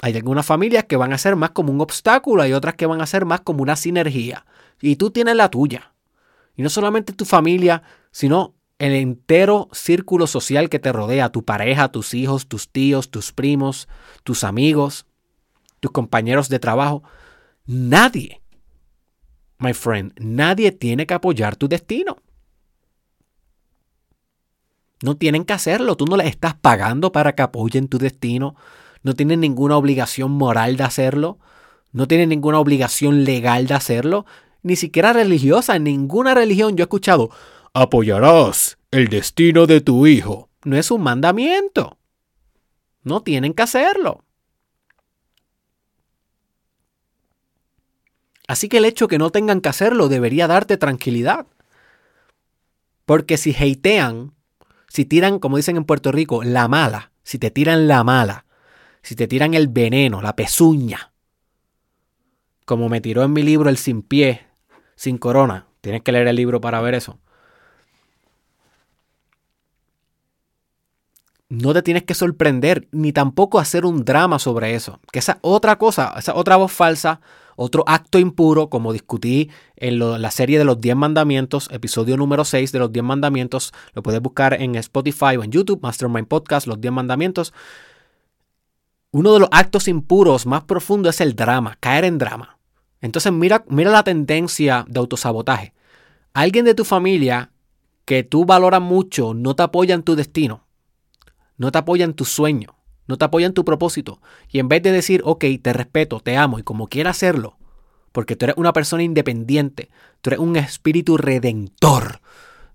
Hay 0.00 0.16
algunas 0.16 0.44
familias 0.44 0.84
que 0.84 0.96
van 0.96 1.12
a 1.12 1.18
ser 1.18 1.36
más 1.36 1.50
como 1.50 1.70
un 1.70 1.80
obstáculo, 1.80 2.42
hay 2.42 2.52
otras 2.52 2.74
que 2.74 2.86
van 2.86 3.00
a 3.00 3.06
ser 3.06 3.26
más 3.26 3.42
como 3.42 3.62
una 3.62 3.76
sinergia. 3.76 4.44
Y 4.80 4.96
tú 4.96 5.10
tienes 5.10 5.36
la 5.36 5.50
tuya. 5.50 5.92
Y 6.56 6.62
no 6.62 6.70
solamente 6.70 7.12
tu 7.12 7.26
familia, 7.26 7.82
sino 8.10 8.54
el 8.78 8.94
entero 8.94 9.68
círculo 9.72 10.26
social 10.26 10.68
que 10.68 10.78
te 10.78 10.92
rodea, 10.92 11.28
tu 11.28 11.44
pareja, 11.44 11.92
tus 11.92 12.14
hijos, 12.14 12.48
tus 12.48 12.70
tíos, 12.70 13.10
tus 13.10 13.32
primos, 13.32 13.86
tus 14.24 14.42
amigos, 14.42 15.06
tus 15.80 15.90
compañeros 15.90 16.48
de 16.48 16.58
trabajo. 16.58 17.02
Nadie, 17.66 18.40
my 19.58 19.74
friend, 19.74 20.12
nadie 20.18 20.72
tiene 20.72 21.06
que 21.06 21.14
apoyar 21.14 21.56
tu 21.56 21.68
destino. 21.68 22.16
No 25.04 25.18
tienen 25.18 25.44
que 25.44 25.52
hacerlo. 25.52 25.98
Tú 25.98 26.06
no 26.06 26.16
les 26.16 26.28
estás 26.28 26.54
pagando 26.54 27.12
para 27.12 27.34
que 27.34 27.42
apoyen 27.42 27.88
tu 27.88 27.98
destino. 27.98 28.56
No 29.02 29.12
tienen 29.12 29.40
ninguna 29.40 29.76
obligación 29.76 30.30
moral 30.30 30.78
de 30.78 30.84
hacerlo. 30.84 31.38
No 31.92 32.08
tienen 32.08 32.30
ninguna 32.30 32.58
obligación 32.58 33.22
legal 33.22 33.66
de 33.66 33.74
hacerlo. 33.74 34.24
Ni 34.62 34.76
siquiera 34.76 35.12
religiosa. 35.12 35.76
En 35.76 35.84
ninguna 35.84 36.32
religión 36.32 36.74
yo 36.74 36.84
he 36.84 36.86
escuchado, 36.86 37.28
apoyarás 37.74 38.78
el 38.92 39.08
destino 39.08 39.66
de 39.66 39.82
tu 39.82 40.06
hijo. 40.06 40.48
No 40.64 40.78
es 40.78 40.90
un 40.90 41.02
mandamiento. 41.02 41.98
No 43.02 43.20
tienen 43.20 43.52
que 43.52 43.62
hacerlo. 43.62 44.24
Así 48.48 48.70
que 48.70 48.78
el 48.78 48.86
hecho 48.86 49.06
que 49.06 49.18
no 49.18 49.28
tengan 49.28 49.60
que 49.60 49.68
hacerlo 49.68 50.08
debería 50.08 50.46
darte 50.46 50.78
tranquilidad. 50.78 51.46
Porque 53.04 53.36
si 53.36 53.54
hatean 53.54 54.32
si 54.94 55.04
tiran, 55.04 55.40
como 55.40 55.56
dicen 55.56 55.76
en 55.76 55.86
Puerto 55.86 56.12
Rico, 56.12 56.44
la 56.44 56.68
mala, 56.68 57.10
si 57.24 57.40
te 57.40 57.50
tiran 57.50 57.88
la 57.88 58.04
mala, 58.04 58.46
si 59.02 59.16
te 59.16 59.26
tiran 59.26 59.52
el 59.54 59.66
veneno, 59.66 60.22
la 60.22 60.36
pezuña, 60.36 61.12
como 62.64 62.88
me 62.88 63.00
tiró 63.00 63.24
en 63.24 63.32
mi 63.32 63.42
libro 63.42 63.68
El 63.68 63.76
sin 63.76 64.02
pie, 64.02 64.46
sin 64.94 65.18
corona, 65.18 65.66
tienes 65.80 66.02
que 66.02 66.12
leer 66.12 66.28
el 66.28 66.36
libro 66.36 66.60
para 66.60 66.80
ver 66.80 66.94
eso. 66.94 67.18
No 71.54 71.72
te 71.72 71.82
tienes 71.82 72.04
que 72.04 72.14
sorprender, 72.14 72.88
ni 72.92 73.12
tampoco 73.12 73.58
hacer 73.58 73.84
un 73.84 74.04
drama 74.04 74.38
sobre 74.38 74.74
eso. 74.74 75.00
Que 75.12 75.18
esa 75.18 75.38
otra 75.40 75.76
cosa, 75.76 76.14
esa 76.18 76.34
otra 76.34 76.56
voz 76.56 76.72
falsa, 76.72 77.20
otro 77.56 77.84
acto 77.86 78.18
impuro, 78.18 78.68
como 78.68 78.92
discutí 78.92 79.50
en 79.76 79.98
la 79.98 80.30
serie 80.30 80.58
de 80.58 80.64
los 80.64 80.80
10 80.80 80.96
mandamientos, 80.96 81.68
episodio 81.70 82.16
número 82.16 82.44
6 82.44 82.72
de 82.72 82.78
los 82.78 82.92
10 82.92 83.04
mandamientos, 83.04 83.72
lo 83.92 84.02
puedes 84.02 84.20
buscar 84.20 84.60
en 84.60 84.74
Spotify 84.74 85.36
o 85.38 85.44
en 85.44 85.52
YouTube, 85.52 85.80
Mastermind 85.82 86.26
Podcast, 86.26 86.66
los 86.66 86.80
10 86.80 86.92
mandamientos. 86.92 87.52
Uno 89.12 89.32
de 89.32 89.40
los 89.40 89.48
actos 89.52 89.86
impuros 89.86 90.46
más 90.46 90.64
profundos 90.64 91.14
es 91.14 91.20
el 91.20 91.36
drama, 91.36 91.76
caer 91.78 92.04
en 92.04 92.18
drama. 92.18 92.58
Entonces 93.00 93.32
mira, 93.32 93.64
mira 93.68 93.90
la 93.90 94.02
tendencia 94.02 94.84
de 94.88 94.98
autosabotaje. 94.98 95.72
Alguien 96.32 96.64
de 96.64 96.74
tu 96.74 96.84
familia 96.84 97.52
que 98.04 98.24
tú 98.24 98.44
valoras 98.44 98.80
mucho 98.80 99.34
no 99.34 99.54
te 99.54 99.62
apoya 99.62 99.94
en 99.94 100.02
tu 100.02 100.16
destino 100.16 100.64
no 101.56 101.72
te 101.72 101.78
apoya 101.78 102.04
en 102.04 102.14
tu 102.14 102.24
sueño, 102.24 102.76
no 103.06 103.16
te 103.16 103.24
apoya 103.24 103.46
en 103.46 103.54
tu 103.54 103.64
propósito. 103.64 104.20
Y 104.50 104.58
en 104.58 104.68
vez 104.68 104.82
de 104.82 104.92
decir, 104.92 105.22
ok, 105.24 105.44
te 105.62 105.72
respeto, 105.72 106.20
te 106.20 106.36
amo 106.36 106.58
y 106.58 106.62
como 106.62 106.88
quiera 106.88 107.10
hacerlo, 107.10 107.58
porque 108.12 108.36
tú 108.36 108.46
eres 108.46 108.56
una 108.56 108.72
persona 108.72 109.02
independiente, 109.02 109.90
tú 110.20 110.30
eres 110.30 110.40
un 110.40 110.56
espíritu 110.56 111.16
redentor, 111.16 112.20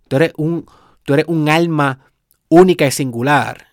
tú 0.07 0.17
eres 0.17 0.33
un, 0.37 0.65
tú 1.03 1.13
eres 1.13 1.25
un 1.27 1.49
alma 1.49 2.11
única 2.49 2.85
y 2.85 2.91
singular, 2.91 3.69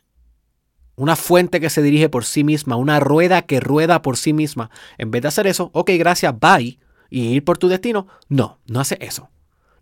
una 0.96 1.16
fuente 1.16 1.60
que 1.60 1.70
se 1.70 1.82
dirige 1.82 2.08
por 2.08 2.24
sí 2.24 2.42
misma, 2.44 2.76
una 2.76 3.00
rueda 3.00 3.42
que 3.42 3.60
rueda 3.60 4.00
por 4.02 4.16
sí 4.16 4.32
misma. 4.32 4.70
En 4.96 5.10
vez 5.10 5.22
de 5.22 5.28
hacer 5.28 5.46
eso, 5.46 5.70
ok, 5.72 5.90
gracias, 5.98 6.34
bye, 6.38 6.78
y 7.10 7.28
ir 7.28 7.44
por 7.44 7.58
tu 7.58 7.68
destino, 7.68 8.06
no, 8.28 8.60
no 8.66 8.80
hace 8.80 8.96
eso. 9.00 9.28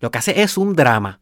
Lo 0.00 0.10
que 0.10 0.18
hace 0.18 0.42
es 0.42 0.58
un 0.58 0.74
drama 0.74 1.20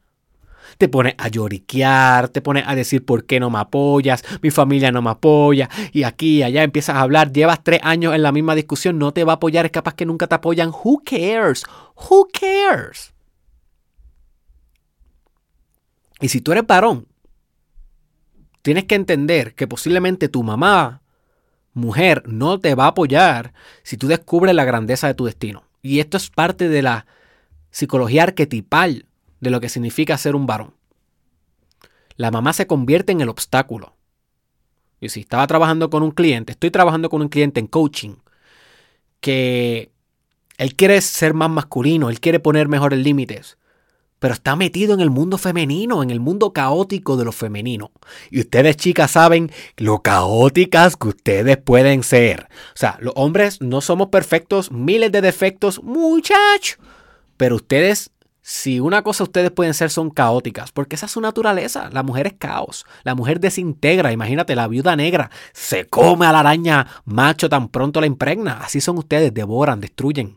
te 0.79 0.89
pones 0.89 1.15
a 1.19 1.29
lloriquear, 1.29 2.29
te 2.29 2.41
pones 2.41 2.65
a 2.67 2.75
decir 2.75 3.05
por 3.05 3.25
qué 3.25 3.41
no 3.41 3.51
me 3.51 3.59
apoyas, 3.59 4.25
mi 4.43 4.51
familia 4.51 4.93
no 4.93 5.03
me 5.03 5.11
apoya, 5.11 5.69
y 5.93 6.05
aquí 6.05 6.39
y 6.39 6.43
allá 6.43 6.63
empiezas 6.63 6.97
a 6.97 7.01
hablar, 7.01 7.33
llevas 7.33 7.63
tres 7.63 7.81
años 7.83 8.15
en 8.15 8.23
la 8.23 8.33
misma 8.33 8.55
discusión, 8.55 8.99
no 8.99 9.13
te 9.13 9.25
va 9.25 9.35
a 9.35 9.37
apoyar, 9.37 9.65
es 9.65 9.73
capaz 9.73 9.95
que 9.95 10.07
nunca 10.07 10.27
te 10.27 10.35
apoyan. 10.35 10.71
Who 10.71 11.03
cares? 11.05 11.65
Who 11.97 12.29
cares? 12.33 13.13
Y 16.21 16.29
si 16.29 16.41
tú 16.41 16.53
eres 16.53 16.67
varón, 16.67 17.09
tienes 18.63 18.85
que 18.85 18.95
entender 18.95 19.55
que 19.55 19.67
posiblemente 19.67 20.29
tu 20.29 20.43
mamá, 20.43 21.03
mujer, 21.75 22.23
no 22.27 22.61
te 22.61 22.75
va 22.75 22.85
a 22.85 22.89
apoyar 22.89 23.53
si 23.83 23.97
tú 23.97 24.07
descubres 24.07 24.55
la 24.55 24.65
grandeza 24.65 25.09
de 25.09 25.15
tu 25.15 25.25
destino. 25.25 25.65
Y 25.83 25.99
esto 25.99 26.17
es 26.17 26.31
parte 26.31 26.69
de 26.69 26.83
la 26.83 27.07
psicología 27.71 28.23
arquetipal 28.23 29.07
de 29.43 29.51
lo 29.51 29.61
que 29.61 29.69
significa 29.69 30.17
ser 30.17 30.35
un 30.35 30.47
varón. 30.47 30.73
La 32.17 32.31
mamá 32.31 32.53
se 32.53 32.69
convierte 32.69 33.13
en 33.13 33.21
el 33.21 33.29
obstáculo. 33.29 33.97
Y 35.01 35.09
si 35.09 35.21
estaba 35.21 35.47
trabajando 35.49 35.91
con 35.91 36.05
un 36.05 36.13
cliente, 36.13 36.53
estoy 36.53 36.71
trabajando 36.71 37.11
con 37.11 37.23
un 37.23 37.29
cliente 37.29 37.59
en 37.59 37.67
coaching, 37.67 38.15
que 39.21 39.91
él 40.59 40.77
quiere 40.77 41.01
ser 41.01 41.35
más 41.35 41.51
masculino, 41.51 42.09
él 42.09 42.21
quiere 42.21 42.39
poner 42.39 42.69
mejores 42.69 43.01
límites, 43.01 43.59
pero 44.21 44.35
está 44.35 44.55
metido 44.55 44.95
en 44.95 45.01
el 45.01 45.11
mundo 45.11 45.39
femenino, 45.39 46.05
en 46.05 46.11
el 46.11 46.21
mundo 46.21 46.53
caótico 46.53 47.17
de 47.17 47.25
lo 47.25 47.33
femenino. 47.33 47.91
Y 48.31 48.39
ustedes 48.39 48.77
chicas 48.77 49.11
saben 49.11 49.51
lo 49.77 50.03
caóticas 50.03 50.97
que 50.97 51.09
ustedes 51.09 51.57
pueden 51.57 52.05
ser. 52.05 52.47
O 52.69 52.77
sea, 52.77 52.97
los 53.01 53.15
hombres 53.17 53.61
no 53.61 53.81
somos 53.81 54.11
perfectos, 54.11 54.71
miles 54.71 55.11
de 55.11 55.21
defectos, 55.21 55.83
muchachos. 55.83 56.79
Pero 57.37 57.57
ustedes 57.57 58.13
si 58.45 58.81
una 58.81 59.03
cosa 59.03 59.23
ustedes 59.23 59.53
pueden 59.53 59.73
ser 59.73 59.91
son 59.91 60.11
caóticas, 60.11 60.73
porque 60.73 60.97
esa 60.97 61.07
es 61.07 61.13
su 61.13 61.21
naturaleza. 61.21 61.89
La 61.93 62.03
mujer 62.03 62.27
es 62.27 62.33
caos. 62.35 62.85
La 63.05 63.15
mujer 63.15 63.39
desintegra. 63.39 64.11
Imagínate, 64.13 64.57
la 64.57 64.67
viuda 64.67 64.97
negra 64.97 65.31
se 65.53 65.87
come 65.87 66.27
a 66.27 66.33
la 66.33 66.41
araña 66.41 66.89
macho 67.05 67.49
tan 67.49 67.69
pronto 67.69 68.01
la 68.01 68.09
impregna. 68.09 68.59
Así 68.59 68.81
son 68.81 68.99
ustedes, 68.99 69.33
devoran, 69.33 69.81
destruyen. 69.81 70.37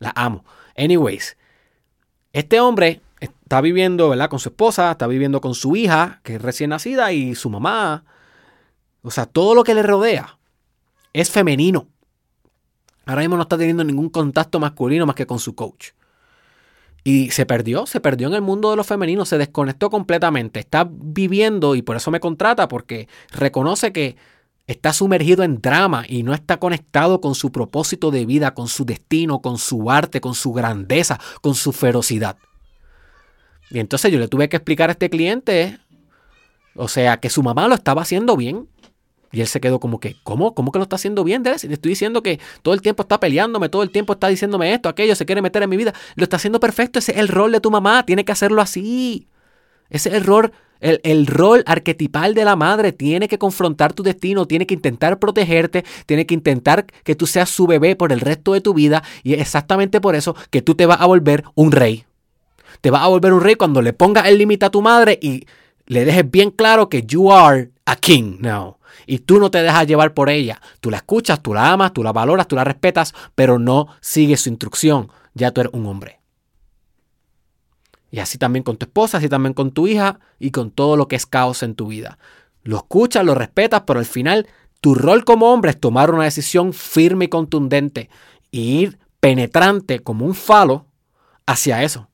la 0.00 0.12
amo. 0.16 0.44
Anyways, 0.76 1.36
este 2.32 2.58
hombre 2.58 3.00
está 3.20 3.60
viviendo, 3.60 4.08
¿verdad? 4.08 4.28
Con 4.28 4.40
su 4.40 4.48
esposa, 4.48 4.90
está 4.90 5.06
viviendo 5.06 5.40
con 5.40 5.54
su 5.54 5.76
hija, 5.76 6.20
que 6.24 6.34
es 6.36 6.42
recién 6.42 6.70
nacida, 6.70 7.12
y 7.12 7.36
su 7.36 7.50
mamá. 7.50 8.04
O 9.02 9.12
sea, 9.12 9.26
todo 9.26 9.54
lo 9.54 9.62
que 9.62 9.74
le 9.74 9.84
rodea 9.84 10.38
es 11.12 11.30
femenino. 11.30 11.86
Ahora 13.06 13.20
mismo 13.20 13.36
no 13.36 13.42
está 13.42 13.56
teniendo 13.56 13.84
ningún 13.84 14.08
contacto 14.08 14.58
masculino 14.58 15.06
más 15.06 15.14
que 15.14 15.26
con 15.26 15.38
su 15.38 15.54
coach. 15.54 15.90
Y 17.02 17.30
se 17.30 17.46
perdió, 17.46 17.86
se 17.86 18.00
perdió 18.00 18.28
en 18.28 18.34
el 18.34 18.42
mundo 18.42 18.70
de 18.70 18.76
los 18.76 18.86
femeninos, 18.86 19.28
se 19.28 19.38
desconectó 19.38 19.90
completamente. 19.90 20.60
Está 20.60 20.88
viviendo, 20.90 21.74
y 21.74 21.82
por 21.82 21.96
eso 21.96 22.10
me 22.10 22.20
contrata, 22.20 22.68
porque 22.68 23.08
reconoce 23.30 23.92
que 23.92 24.16
está 24.66 24.92
sumergido 24.92 25.42
en 25.42 25.60
drama 25.60 26.04
y 26.08 26.22
no 26.22 26.34
está 26.34 26.58
conectado 26.58 27.20
con 27.20 27.34
su 27.34 27.50
propósito 27.50 28.10
de 28.10 28.26
vida, 28.26 28.54
con 28.54 28.68
su 28.68 28.84
destino, 28.84 29.40
con 29.40 29.58
su 29.58 29.90
arte, 29.90 30.20
con 30.20 30.34
su 30.34 30.52
grandeza, 30.52 31.18
con 31.40 31.54
su 31.54 31.72
ferocidad. 31.72 32.36
Y 33.70 33.78
entonces 33.78 34.12
yo 34.12 34.18
le 34.18 34.28
tuve 34.28 34.48
que 34.48 34.56
explicar 34.56 34.90
a 34.90 34.92
este 34.92 35.10
cliente, 35.10 35.78
o 36.74 36.88
sea, 36.88 37.18
que 37.18 37.30
su 37.30 37.42
mamá 37.42 37.68
lo 37.68 37.74
estaba 37.74 38.02
haciendo 38.02 38.36
bien, 38.36 38.68
y 39.32 39.40
él 39.40 39.46
se 39.46 39.60
quedó 39.60 39.78
como 39.78 40.00
que, 40.00 40.16
¿cómo? 40.24 40.54
¿Cómo 40.54 40.72
que 40.72 40.78
lo 40.78 40.82
está 40.82 40.96
haciendo 40.96 41.22
bien? 41.22 41.42
Le 41.44 41.52
estoy 41.52 41.90
diciendo 41.90 42.22
que 42.22 42.40
todo 42.62 42.74
el 42.74 42.82
tiempo 42.82 43.02
está 43.02 43.20
peleándome, 43.20 43.68
todo 43.68 43.82
el 43.82 43.90
tiempo 43.90 44.14
está 44.14 44.28
diciéndome 44.28 44.72
esto, 44.74 44.88
aquello, 44.88 45.14
se 45.14 45.24
quiere 45.24 45.40
meter 45.40 45.62
en 45.62 45.70
mi 45.70 45.76
vida. 45.76 45.94
Lo 46.16 46.24
está 46.24 46.36
haciendo 46.36 46.58
perfecto, 46.58 46.98
ese 46.98 47.12
es 47.12 47.18
el 47.18 47.28
rol 47.28 47.52
de 47.52 47.60
tu 47.60 47.70
mamá, 47.70 48.04
tiene 48.04 48.24
que 48.24 48.32
hacerlo 48.32 48.60
así. 48.60 49.28
Ese 49.88 50.08
es 50.08 50.16
el 50.16 50.24
rol, 50.24 50.52
el, 50.80 51.00
el, 51.04 51.26
rol 51.28 51.62
arquetipal 51.66 52.34
de 52.34 52.44
la 52.44 52.56
madre. 52.56 52.92
Tiene 52.92 53.28
que 53.28 53.38
confrontar 53.38 53.92
tu 53.92 54.02
destino, 54.02 54.46
tiene 54.46 54.66
que 54.66 54.74
intentar 54.74 55.18
protegerte, 55.20 55.84
tiene 56.06 56.26
que 56.26 56.34
intentar 56.34 56.86
que 57.04 57.14
tú 57.14 57.26
seas 57.26 57.50
su 57.50 57.68
bebé 57.68 57.94
por 57.94 58.12
el 58.12 58.20
resto 58.20 58.52
de 58.52 58.60
tu 58.60 58.74
vida. 58.74 59.04
Y 59.22 59.34
es 59.34 59.40
exactamente 59.40 60.00
por 60.00 60.16
eso 60.16 60.34
que 60.50 60.62
tú 60.62 60.74
te 60.74 60.86
vas 60.86 61.00
a 61.00 61.06
volver 61.06 61.44
un 61.54 61.70
rey. 61.70 62.04
Te 62.80 62.90
vas 62.90 63.02
a 63.02 63.08
volver 63.08 63.32
un 63.32 63.40
rey 63.40 63.54
cuando 63.54 63.80
le 63.80 63.92
pongas 63.92 64.26
el 64.26 64.38
límite 64.38 64.66
a 64.66 64.70
tu 64.70 64.82
madre 64.82 65.18
y 65.20 65.46
le 65.86 66.04
dejes 66.04 66.28
bien 66.28 66.50
claro 66.50 66.88
que 66.88 67.02
you 67.02 67.32
are 67.32 67.70
a 67.84 67.96
king 67.96 68.38
now 68.40 68.79
y 69.10 69.18
tú 69.18 69.40
no 69.40 69.50
te 69.50 69.60
dejas 69.60 69.88
llevar 69.88 70.14
por 70.14 70.30
ella. 70.30 70.62
Tú 70.78 70.88
la 70.88 70.98
escuchas, 70.98 71.42
tú 71.42 71.52
la 71.52 71.72
amas, 71.72 71.92
tú 71.92 72.04
la 72.04 72.12
valoras, 72.12 72.46
tú 72.46 72.54
la 72.54 72.62
respetas, 72.62 73.12
pero 73.34 73.58
no 73.58 73.88
sigues 74.00 74.42
su 74.42 74.50
instrucción. 74.50 75.10
Ya 75.34 75.50
tú 75.50 75.62
eres 75.62 75.72
un 75.74 75.84
hombre. 75.86 76.20
Y 78.12 78.20
así 78.20 78.38
también 78.38 78.62
con 78.62 78.76
tu 78.76 78.86
esposa, 78.86 79.18
así 79.18 79.28
también 79.28 79.52
con 79.52 79.72
tu 79.72 79.88
hija 79.88 80.20
y 80.38 80.52
con 80.52 80.70
todo 80.70 80.96
lo 80.96 81.08
que 81.08 81.16
es 81.16 81.26
caos 81.26 81.64
en 81.64 81.74
tu 81.74 81.88
vida. 81.88 82.18
Lo 82.62 82.76
escuchas, 82.76 83.24
lo 83.24 83.34
respetas, 83.34 83.82
pero 83.84 83.98
al 83.98 84.06
final 84.06 84.46
tu 84.80 84.94
rol 84.94 85.24
como 85.24 85.52
hombre 85.52 85.72
es 85.72 85.80
tomar 85.80 86.14
una 86.14 86.22
decisión 86.22 86.72
firme 86.72 87.24
y 87.24 87.28
contundente 87.28 88.10
y 88.52 88.78
ir 88.78 89.00
penetrante 89.18 89.98
como 89.98 90.24
un 90.24 90.36
falo 90.36 90.86
hacia 91.46 91.82
eso. 91.82 92.08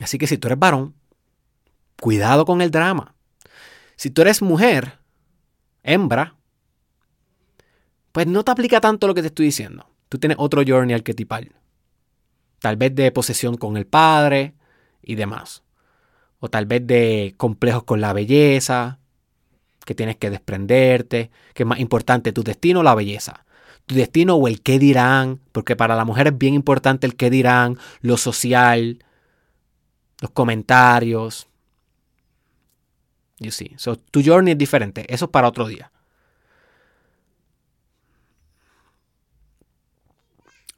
Así 0.00 0.18
que 0.18 0.26
si 0.26 0.36
tú 0.36 0.48
eres 0.48 0.58
varón, 0.58 0.94
cuidado 1.98 2.44
con 2.44 2.60
el 2.60 2.70
drama. 2.70 3.15
Si 3.96 4.10
tú 4.10 4.22
eres 4.22 4.42
mujer, 4.42 4.98
hembra, 5.82 6.36
pues 8.12 8.26
no 8.26 8.44
te 8.44 8.50
aplica 8.50 8.80
tanto 8.80 9.06
lo 9.06 9.14
que 9.14 9.22
te 9.22 9.28
estoy 9.28 9.46
diciendo. 9.46 9.88
Tú 10.08 10.18
tienes 10.18 10.36
otro 10.38 10.62
journey 10.66 10.94
arquetipal. 10.94 11.52
Tal 12.60 12.76
vez 12.76 12.94
de 12.94 13.10
posesión 13.10 13.56
con 13.56 13.76
el 13.76 13.86
padre 13.86 14.54
y 15.02 15.14
demás. 15.14 15.62
O 16.38 16.48
tal 16.48 16.66
vez 16.66 16.86
de 16.86 17.34
complejos 17.36 17.84
con 17.84 18.00
la 18.00 18.12
belleza, 18.12 18.98
que 19.84 19.94
tienes 19.94 20.16
que 20.16 20.30
desprenderte, 20.30 21.30
que 21.54 21.62
es 21.62 21.66
más 21.66 21.78
importante 21.78 22.32
tu 22.32 22.42
destino 22.42 22.80
o 22.80 22.82
la 22.82 22.94
belleza. 22.94 23.46
Tu 23.86 23.94
destino 23.94 24.34
o 24.34 24.48
el 24.48 24.60
qué 24.60 24.78
dirán, 24.78 25.40
porque 25.52 25.76
para 25.76 25.96
la 25.96 26.04
mujer 26.04 26.26
es 26.26 26.38
bien 26.38 26.54
importante 26.54 27.06
el 27.06 27.16
qué 27.16 27.30
dirán, 27.30 27.78
lo 28.00 28.16
social, 28.16 29.04
los 30.20 30.30
comentarios, 30.32 31.48
You 33.38 33.50
see. 33.50 33.74
So, 33.76 33.96
tu 33.96 34.22
journey 34.22 34.52
es 34.52 34.58
diferente. 34.58 35.04
Eso 35.12 35.26
es 35.26 35.30
para 35.30 35.48
otro 35.48 35.66
día. 35.66 35.90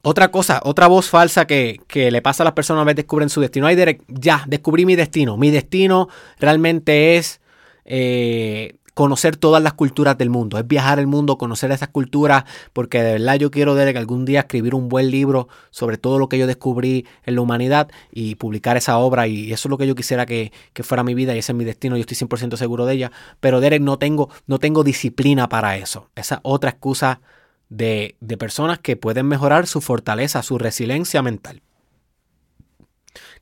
Otra 0.02 0.30
cosa, 0.30 0.60
otra 0.64 0.86
voz 0.86 1.10
falsa 1.10 1.46
que, 1.46 1.80
le 1.92 2.22
pasa 2.22 2.42
a 2.42 2.46
las 2.46 2.54
personas 2.54 2.82
a 2.82 2.84
vez 2.84 2.96
descubren 2.96 3.28
su 3.28 3.40
destino. 3.40 3.66
Ay, 3.66 3.76
ya, 4.08 4.44
descubrí 4.46 4.86
mi 4.86 4.96
destino. 4.96 5.36
Mi 5.36 5.50
destino 5.50 6.08
realmente 6.38 7.16
es 7.16 7.40
eh, 7.84 8.76
conocer 8.98 9.36
todas 9.36 9.62
las 9.62 9.74
culturas 9.74 10.18
del 10.18 10.28
mundo, 10.28 10.58
es 10.58 10.66
viajar 10.66 10.98
el 10.98 11.06
mundo, 11.06 11.38
conocer 11.38 11.70
esas 11.70 11.90
culturas, 11.90 12.42
porque 12.72 13.00
de 13.00 13.12
verdad 13.12 13.36
yo 13.36 13.52
quiero 13.52 13.76
que 13.76 13.96
algún 13.96 14.24
día 14.24 14.40
escribir 14.40 14.74
un 14.74 14.88
buen 14.88 15.12
libro 15.12 15.46
sobre 15.70 15.98
todo 15.98 16.18
lo 16.18 16.28
que 16.28 16.36
yo 16.36 16.48
descubrí 16.48 17.06
en 17.24 17.36
la 17.36 17.40
humanidad 17.40 17.88
y 18.10 18.34
publicar 18.34 18.76
esa 18.76 18.98
obra 18.98 19.28
y 19.28 19.52
eso 19.52 19.68
es 19.68 19.70
lo 19.70 19.78
que 19.78 19.86
yo 19.86 19.94
quisiera 19.94 20.26
que, 20.26 20.50
fuera 20.82 21.04
mi 21.04 21.14
vida 21.14 21.36
y 21.36 21.38
ese 21.38 21.52
es 21.52 21.56
mi 21.56 21.64
destino, 21.64 21.96
yo 21.96 22.00
estoy 22.00 22.16
100% 22.16 22.56
seguro 22.56 22.86
de 22.86 22.94
ella, 22.94 23.12
pero 23.38 23.60
Derek 23.60 23.82
no 23.82 24.00
tengo, 24.00 24.30
no 24.48 24.58
tengo 24.58 24.82
disciplina 24.82 25.48
para 25.48 25.76
eso, 25.76 26.08
esa 26.16 26.40
otra 26.42 26.70
excusa 26.70 27.20
de, 27.68 28.16
de 28.18 28.36
personas 28.36 28.80
que 28.80 28.96
pueden 28.96 29.26
mejorar 29.26 29.68
su 29.68 29.80
fortaleza, 29.80 30.42
su 30.42 30.58
resiliencia 30.58 31.22
mental. 31.22 31.62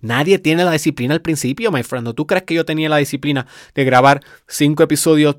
Nadie 0.00 0.38
tiene 0.38 0.64
la 0.64 0.72
disciplina 0.72 1.14
al 1.14 1.22
principio, 1.22 1.70
my 1.70 1.82
friend. 1.82 2.14
¿Tú 2.14 2.26
crees 2.26 2.44
que 2.44 2.54
yo 2.54 2.64
tenía 2.64 2.88
la 2.88 2.98
disciplina 2.98 3.46
de 3.74 3.84
grabar 3.84 4.22
cinco 4.46 4.82
episodios 4.82 5.36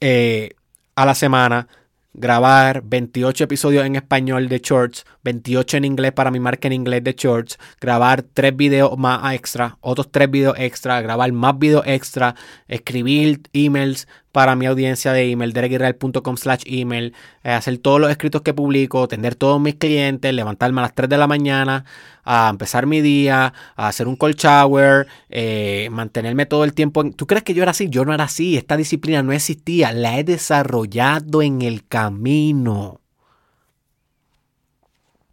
eh, 0.00 0.50
a 0.94 1.06
la 1.06 1.14
semana? 1.14 1.68
grabar 2.12 2.82
28 2.84 3.44
episodios 3.44 3.84
en 3.84 3.96
español 3.96 4.48
de 4.48 4.58
Shorts, 4.58 5.04
28 5.22 5.76
en 5.76 5.84
inglés 5.84 6.12
para 6.12 6.30
mi 6.30 6.40
marca 6.40 6.66
en 6.68 6.72
inglés 6.72 7.04
de 7.04 7.14
Shorts, 7.16 7.58
grabar 7.80 8.22
3 8.22 8.56
videos 8.56 8.96
más 8.98 9.32
extra, 9.34 9.78
otros 9.80 10.10
3 10.10 10.30
videos 10.30 10.56
extra, 10.58 11.00
grabar 11.00 11.30
más 11.32 11.58
videos 11.58 11.84
extra, 11.86 12.34
escribir 12.68 13.42
emails 13.52 14.08
para 14.32 14.54
mi 14.54 14.66
audiencia 14.66 15.12
de 15.12 15.30
email, 15.30 15.52
derekisrael.com 15.52 16.36
slash 16.36 16.62
email, 16.66 17.14
eh, 17.42 17.50
hacer 17.50 17.78
todos 17.78 18.00
los 18.00 18.10
escritos 18.10 18.42
que 18.42 18.54
publico, 18.54 19.02
atender 19.02 19.34
todos 19.34 19.60
mis 19.60 19.74
clientes, 19.74 20.32
levantarme 20.32 20.80
a 20.80 20.82
las 20.82 20.94
3 20.94 21.08
de 21.08 21.18
la 21.18 21.26
mañana, 21.26 21.84
a 22.24 22.48
empezar 22.50 22.86
mi 22.86 23.00
día, 23.00 23.52
a 23.76 23.88
hacer 23.88 24.06
un 24.06 24.16
cold 24.16 24.36
shower, 24.36 25.06
eh, 25.30 25.88
mantenerme 25.90 26.46
todo 26.46 26.64
el 26.64 26.74
tiempo. 26.74 27.08
¿Tú 27.10 27.26
crees 27.26 27.42
que 27.42 27.54
yo 27.54 27.62
era 27.62 27.72
así? 27.72 27.88
Yo 27.88 28.04
no 28.04 28.14
era 28.14 28.24
así. 28.24 28.56
Esta 28.56 28.76
disciplina 28.76 29.22
no 29.22 29.32
existía. 29.32 29.92
La 29.92 30.18
he 30.18 30.24
desarrollado 30.24 31.42
en 31.42 31.62
el 31.62 31.86
camino. 31.86 33.00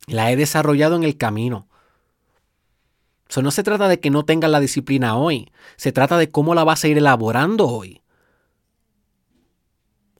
La 0.07 0.31
he 0.31 0.35
desarrollado 0.35 0.95
en 0.95 1.03
el 1.03 1.17
camino. 1.17 1.67
Eso 3.29 3.41
no 3.41 3.51
se 3.51 3.63
trata 3.63 3.87
de 3.87 3.99
que 3.99 4.09
no 4.09 4.23
tengas 4.23 4.49
la 4.49 4.59
disciplina 4.59 5.17
hoy. 5.17 5.51
Se 5.75 5.91
trata 5.91 6.17
de 6.17 6.31
cómo 6.31 6.55
la 6.55 6.63
vas 6.63 6.83
a 6.83 6.87
ir 6.87 6.97
elaborando 6.97 7.67
hoy. 7.67 8.01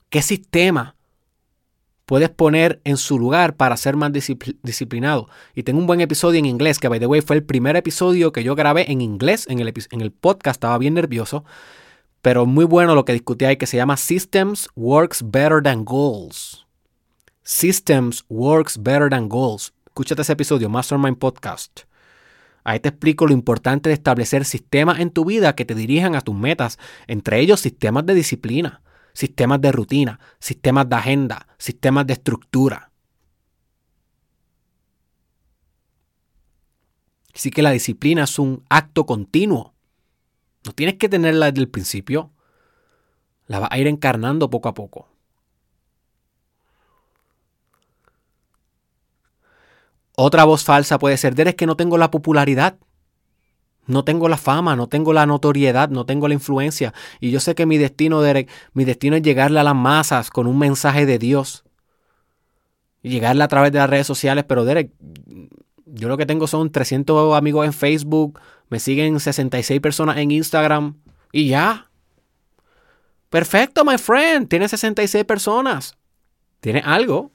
¿Qué 0.09 0.21
sistema 0.21 0.95
puedes 2.05 2.29
poner 2.29 2.79
en 2.85 2.95
su 2.95 3.19
lugar 3.19 3.57
para 3.57 3.75
ser 3.75 3.97
más 3.97 4.13
disciplinado? 4.13 5.27
Y 5.53 5.63
tengo 5.63 5.79
un 5.79 5.87
buen 5.87 5.99
episodio 5.99 6.39
en 6.39 6.45
inglés, 6.45 6.79
que 6.79 6.87
by 6.87 6.99
the 6.99 7.07
way 7.07 7.19
fue 7.19 7.35
el 7.35 7.43
primer 7.43 7.75
episodio 7.75 8.31
que 8.31 8.43
yo 8.43 8.55
grabé 8.55 8.89
en 8.89 9.01
inglés 9.01 9.45
en 9.49 9.59
el, 9.59 9.73
en 9.91 10.01
el 10.01 10.11
podcast, 10.11 10.55
estaba 10.55 10.77
bien 10.77 10.93
nervioso, 10.93 11.43
pero 12.21 12.45
muy 12.45 12.63
bueno 12.63 12.95
lo 12.95 13.03
que 13.03 13.11
discutí 13.11 13.43
ahí, 13.43 13.57
que 13.57 13.67
se 13.67 13.75
llama 13.75 13.97
Systems 13.97 14.69
Works 14.75 15.29
Better 15.29 15.61
Than 15.61 15.83
Goals. 15.83 16.65
Systems 17.43 18.23
Works 18.29 18.81
Better 18.81 19.09
Than 19.09 19.27
Goals. 19.27 19.73
Escúchate 19.87 20.21
ese 20.21 20.33
episodio, 20.33 20.69
Mastermind 20.69 21.17
Podcast. 21.17 21.81
Ahí 22.63 22.79
te 22.79 22.89
explico 22.89 23.27
lo 23.27 23.33
importante 23.33 23.89
de 23.89 23.93
establecer 23.93 24.45
sistemas 24.45 24.99
en 24.99 25.09
tu 25.09 25.25
vida 25.25 25.53
que 25.53 25.65
te 25.65 25.75
dirijan 25.75 26.15
a 26.15 26.21
tus 26.21 26.35
metas, 26.35 26.79
entre 27.07 27.41
ellos 27.41 27.59
sistemas 27.59 28.05
de 28.05 28.13
disciplina 28.13 28.81
sistemas 29.17 29.59
de 29.59 29.71
rutina, 29.71 30.19
sistemas 30.37 30.87
de 30.87 30.95
agenda, 30.95 31.47
sistemas 31.57 32.05
de 32.05 32.13
estructura. 32.13 32.91
Así 37.33 37.49
que 37.49 37.63
la 37.63 37.71
disciplina 37.71 38.25
es 38.25 38.37
un 38.37 38.63
acto 38.69 39.07
continuo. 39.07 39.73
No 40.63 40.71
tienes 40.71 40.97
que 40.99 41.09
tenerla 41.09 41.47
desde 41.47 41.61
el 41.61 41.67
principio. 41.67 42.31
La 43.47 43.57
vas 43.57 43.71
a 43.71 43.79
ir 43.79 43.87
encarnando 43.87 44.51
poco 44.51 44.69
a 44.69 44.75
poco. 44.75 45.09
Otra 50.15 50.43
voz 50.43 50.63
falsa 50.63 50.99
puede 50.99 51.17
ser, 51.17 51.33
Derek, 51.33 51.55
que 51.55 51.65
no 51.65 51.75
tengo 51.75 51.97
la 51.97 52.11
popularidad. 52.11 52.77
No 53.87 54.03
tengo 54.03 54.27
la 54.27 54.37
fama, 54.37 54.75
no 54.75 54.87
tengo 54.87 55.13
la 55.13 55.25
notoriedad, 55.25 55.89
no 55.89 56.05
tengo 56.05 56.27
la 56.27 56.33
influencia. 56.33 56.93
Y 57.19 57.31
yo 57.31 57.39
sé 57.39 57.55
que 57.55 57.65
mi 57.65 57.77
destino, 57.77 58.21
Derek, 58.21 58.49
mi 58.73 58.83
destino 58.83 59.15
es 59.15 59.21
llegarle 59.21 59.61
a 59.61 59.63
las 59.63 59.75
masas 59.75 60.29
con 60.29 60.45
un 60.45 60.59
mensaje 60.59 61.05
de 61.05 61.17
Dios. 61.17 61.63
Llegarle 63.01 63.43
a 63.43 63.47
través 63.47 63.71
de 63.71 63.79
las 63.79 63.89
redes 63.89 64.05
sociales. 64.05 64.43
Pero 64.45 64.65
Derek, 64.65 64.91
yo 65.85 66.09
lo 66.09 66.17
que 66.17 66.25
tengo 66.25 66.47
son 66.47 66.69
300 66.69 67.35
amigos 67.35 67.65
en 67.65 67.71
Facebook, 67.71 68.39
me 68.69 68.79
siguen 68.79 69.19
66 69.19 69.79
personas 69.79 70.17
en 70.17 70.31
Instagram 70.31 70.97
y 71.31 71.47
ya. 71.47 71.89
Perfecto, 73.29 73.85
my 73.85 73.97
friend. 73.97 74.49
Tiene 74.49 74.67
66 74.67 75.23
personas. 75.23 75.97
Tiene 76.59 76.81
algo. 76.85 77.31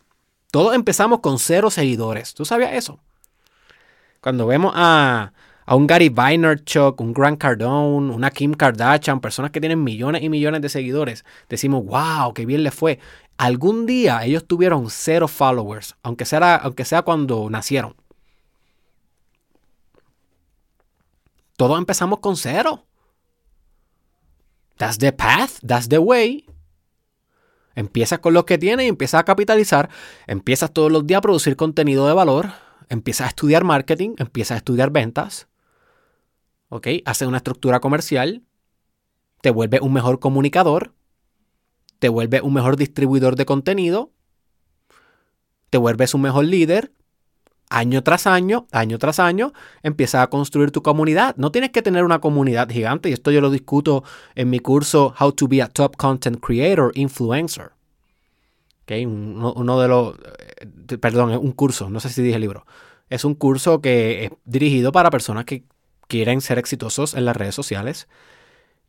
Todos 0.51 0.75
empezamos 0.75 1.21
con 1.21 1.39
cero 1.39 1.71
seguidores. 1.71 2.35
¿Tú 2.35 2.45
sabías 2.45 2.75
eso? 2.75 3.01
Cuando 4.21 4.47
vemos 4.47 4.73
a, 4.77 5.33
a 5.65 5.77
un 5.77 5.87
Gary 5.87 6.09
Vaynerchuk, 6.09 7.01
un 7.01 7.13
Grant 7.13 7.39
Cardone, 7.39 8.13
una 8.13 8.31
Kim 8.31 8.55
Kardashian, 8.55 9.21
personas 9.21 9.51
que 9.51 9.61
tienen 9.61 9.83
millones 9.83 10.23
y 10.23 10.29
millones 10.29 10.61
de 10.63 10.69
seguidores, 10.69 11.25
decimos, 11.49 11.85
wow, 11.85 12.35
qué 12.35 12.47
bien 12.47 12.63
le 12.63 12.71
fue. 12.71 12.99
Algún 13.37 13.87
día 13.87 14.25
ellos 14.25 14.47
tuvieron 14.47 14.91
cero 14.91 15.29
followers, 15.29 15.97
aunque 16.03 16.25
sea, 16.25 16.57
aunque 16.57 16.85
sea 16.85 17.03
cuando 17.03 17.49
nacieron. 17.51 17.95
Todos 21.57 21.79
empezamos 21.79 22.19
con 22.19 22.37
cero. 22.37 22.85
That's 24.77 24.99
the 24.99 25.13
path, 25.13 25.61
that's 25.67 25.89
the 25.89 25.99
way. 25.99 26.47
Empiezas 27.75 28.19
con 28.19 28.35
lo 28.35 28.45
que 28.45 28.59
tienes 28.59 28.87
y 28.87 28.89
empiezas 28.89 29.21
a 29.21 29.25
capitalizar. 29.25 29.89
Empiezas 30.27 30.73
todos 30.73 30.91
los 30.91 31.07
días 31.07 31.19
a 31.19 31.23
producir 31.23 31.57
contenido 31.57 32.07
de 32.07 32.15
valor. 32.15 32.51
Empiezas 32.89 33.27
a 33.27 33.29
estudiar 33.29 33.65
marketing, 33.65 34.15
empiezas 34.19 34.57
a 34.57 34.59
estudiar 34.59 34.91
ventas. 34.91 35.49
¿Ok? 36.73 36.89
Haces 37.05 37.29
una 37.29 37.37
estructura 37.37 37.81
comercial, 37.81 38.43
te 39.43 39.51
vuelve 39.51 39.79
un 39.83 39.93
mejor 39.93 40.21
comunicador, 40.21 40.95
te 41.99 42.09
vuelve 42.09 42.41
un 42.41 42.55
mejor 42.55 42.77
distribuidor 42.77 43.37
de 43.37 43.45
contenido, 43.45 44.11
te 45.69 45.77
vuelves 45.77 46.15
un 46.15 46.23
mejor 46.23 46.47
líder, 46.47 46.91
año 47.69 48.03
tras 48.03 48.27
año, 48.27 48.69
año 48.73 48.99
tras 48.99 49.21
año, 49.21 49.53
empiezas 49.83 50.23
a 50.23 50.31
construir 50.31 50.71
tu 50.71 50.83
comunidad. 50.83 51.37
No 51.37 51.53
tienes 51.53 51.73
que 51.73 51.83
tener 51.83 52.05
una 52.05 52.23
comunidad 52.23 52.71
gigante, 52.71 53.11
y 53.11 53.13
esto 53.13 53.31
yo 53.31 53.43
lo 53.43 53.51
discuto 53.51 54.03
en 54.35 54.49
mi 54.49 54.59
curso 54.59 55.15
How 55.21 55.33
to 55.33 55.49
be 55.49 55.61
a 55.61 55.69
Top 55.69 55.97
Content 55.99 56.41
Creator 56.41 56.93
Influencer. 56.95 57.73
Okay, 58.85 59.05
uno, 59.05 59.53
uno, 59.53 59.79
de 59.79 59.89
los, 59.89 60.17
eh, 60.59 60.97
perdón, 60.99 61.33
un 61.33 61.53
curso, 61.53 61.91
no 61.91 62.01
sé 62.01 62.09
si 62.09 62.23
dije 62.23 62.39
libro. 62.39 62.65
Es 63.11 63.27
un 63.27 63.35
curso 63.35 63.83
que 63.83 64.25
es 64.25 64.31
dirigido 64.47 64.91
para 64.91 65.11
personas 65.11 65.45
que 65.45 65.65
quieren 66.09 66.41
ser 66.41 66.59
exitosos 66.59 67.15
en 67.15 67.25
las 67.25 67.37
redes 67.37 67.55
sociales. 67.55 68.09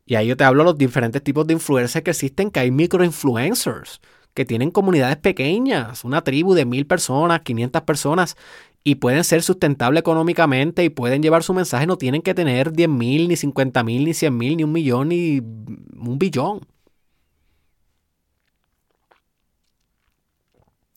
Y 0.06 0.16
ahí 0.16 0.28
yo 0.28 0.38
te 0.38 0.44
hablo 0.44 0.64
de 0.64 0.70
los 0.72 0.78
diferentes 0.78 1.24
tipos 1.24 1.48
de 1.48 1.54
influencers 1.54 2.04
que 2.04 2.12
existen, 2.12 2.52
que 2.52 2.60
hay 2.60 2.72
microinfluencers, 2.72 4.02
que 4.34 4.46
tienen 4.46 4.72
comunidades 4.72 5.18
pequeñas, 5.18 6.04
una 6.04 6.24
tribu 6.24 6.54
de 6.54 6.66
mil 6.66 6.86
personas, 6.86 7.42
500 7.42 7.82
personas, 7.84 8.38
y 8.84 8.96
pueden 8.96 9.24
ser 9.24 9.44
sustentables 9.44 10.02
económicamente 10.02 10.84
y 10.84 10.90
pueden 10.90 11.24
llevar 11.24 11.44
su 11.44 11.54
mensaje, 11.54 11.88
no 11.88 11.98
tienen 11.98 12.22
que 12.22 12.34
tener 12.34 12.74
10 12.74 12.90
mil, 12.90 13.30
ni 13.30 13.38
50 13.38 13.84
mil, 13.84 14.04
ni 14.06 14.14
100 14.14 14.38
mil, 14.38 14.58
ni 14.58 14.64
un 14.64 14.72
millón, 14.74 15.10
ni 15.10 15.40
un 15.40 16.18
billón. 16.20 16.62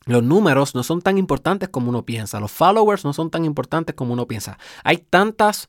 Los 0.07 0.23
números 0.23 0.75
no 0.75 0.83
son 0.83 1.03
tan 1.03 1.19
importantes 1.19 1.69
como 1.69 1.89
uno 1.91 2.05
piensa, 2.05 2.41
los 2.41 2.53
followers 2.53 3.05
no 3.05 3.13
son 3.13 3.31
tan 3.31 3.45
importantes 3.45 3.95
como 3.95 4.13
uno 4.13 4.27
piensa. 4.27 4.59
Hay 4.85 4.99
tantas 4.99 5.69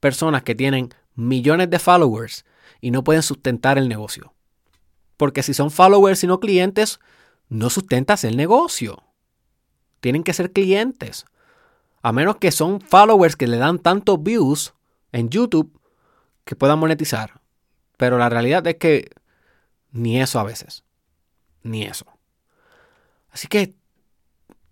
personas 0.00 0.42
que 0.42 0.54
tienen 0.54 0.94
millones 1.14 1.70
de 1.70 1.78
followers 1.78 2.44
y 2.80 2.90
no 2.90 3.04
pueden 3.04 3.22
sustentar 3.22 3.78
el 3.78 3.88
negocio. 3.88 4.34
Porque 5.16 5.42
si 5.42 5.54
son 5.54 5.70
followers 5.70 6.22
y 6.22 6.26
no 6.26 6.40
clientes, 6.40 7.00
no 7.48 7.70
sustentas 7.70 8.24
el 8.24 8.36
negocio. 8.36 9.02
Tienen 10.00 10.22
que 10.22 10.32
ser 10.32 10.52
clientes. 10.52 11.24
A 12.02 12.12
menos 12.12 12.36
que 12.36 12.52
son 12.52 12.80
followers 12.80 13.36
que 13.36 13.48
le 13.48 13.56
dan 13.56 13.80
tantos 13.80 14.22
views 14.22 14.74
en 15.10 15.28
YouTube 15.28 15.80
que 16.44 16.54
puedan 16.54 16.78
monetizar. 16.78 17.40
Pero 17.96 18.16
la 18.16 18.28
realidad 18.28 18.66
es 18.66 18.76
que 18.76 19.10
ni 19.90 20.20
eso 20.20 20.38
a 20.38 20.44
veces. 20.44 20.84
Ni 21.62 21.82
eso. 21.82 22.06
Así 23.30 23.48
que 23.48 23.74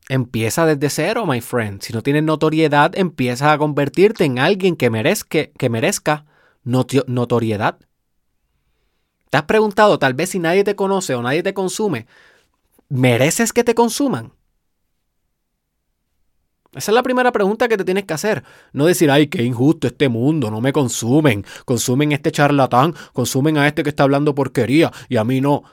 Empieza 0.08 0.66
desde 0.66 0.88
cero, 0.88 1.26
my 1.26 1.40
friend. 1.40 1.82
Si 1.82 1.92
no 1.92 2.02
tienes 2.02 2.22
notoriedad, 2.22 2.96
empieza 2.96 3.52
a 3.52 3.58
convertirte 3.58 4.24
en 4.24 4.38
alguien 4.38 4.76
que 4.76 4.88
merezca, 4.88 5.46
que 5.46 5.68
merezca 5.68 6.26
notoriedad. 6.62 7.78
¿Te 9.30 9.38
has 9.38 9.44
preguntado, 9.44 9.98
tal 9.98 10.14
vez 10.14 10.30
si 10.30 10.38
nadie 10.38 10.62
te 10.62 10.76
conoce 10.76 11.14
o 11.14 11.22
nadie 11.22 11.42
te 11.42 11.54
consume, 11.54 12.06
¿mereces 12.88 13.52
que 13.52 13.64
te 13.64 13.74
consuman? 13.74 14.32
Esa 16.72 16.90
es 16.90 16.94
la 16.94 17.02
primera 17.02 17.32
pregunta 17.32 17.68
que 17.68 17.76
te 17.76 17.84
tienes 17.84 18.04
que 18.04 18.14
hacer. 18.14 18.44
No 18.72 18.86
decir, 18.86 19.10
ay, 19.10 19.28
qué 19.28 19.42
injusto 19.42 19.86
este 19.86 20.08
mundo, 20.08 20.50
no 20.50 20.60
me 20.60 20.72
consumen, 20.72 21.44
consumen 21.64 22.12
este 22.12 22.30
charlatán, 22.30 22.94
consumen 23.12 23.56
a 23.58 23.66
este 23.66 23.82
que 23.82 23.88
está 23.88 24.02
hablando 24.02 24.34
porquería 24.34 24.92
y 25.08 25.16
a 25.16 25.24
mí 25.24 25.40
no. 25.40 25.64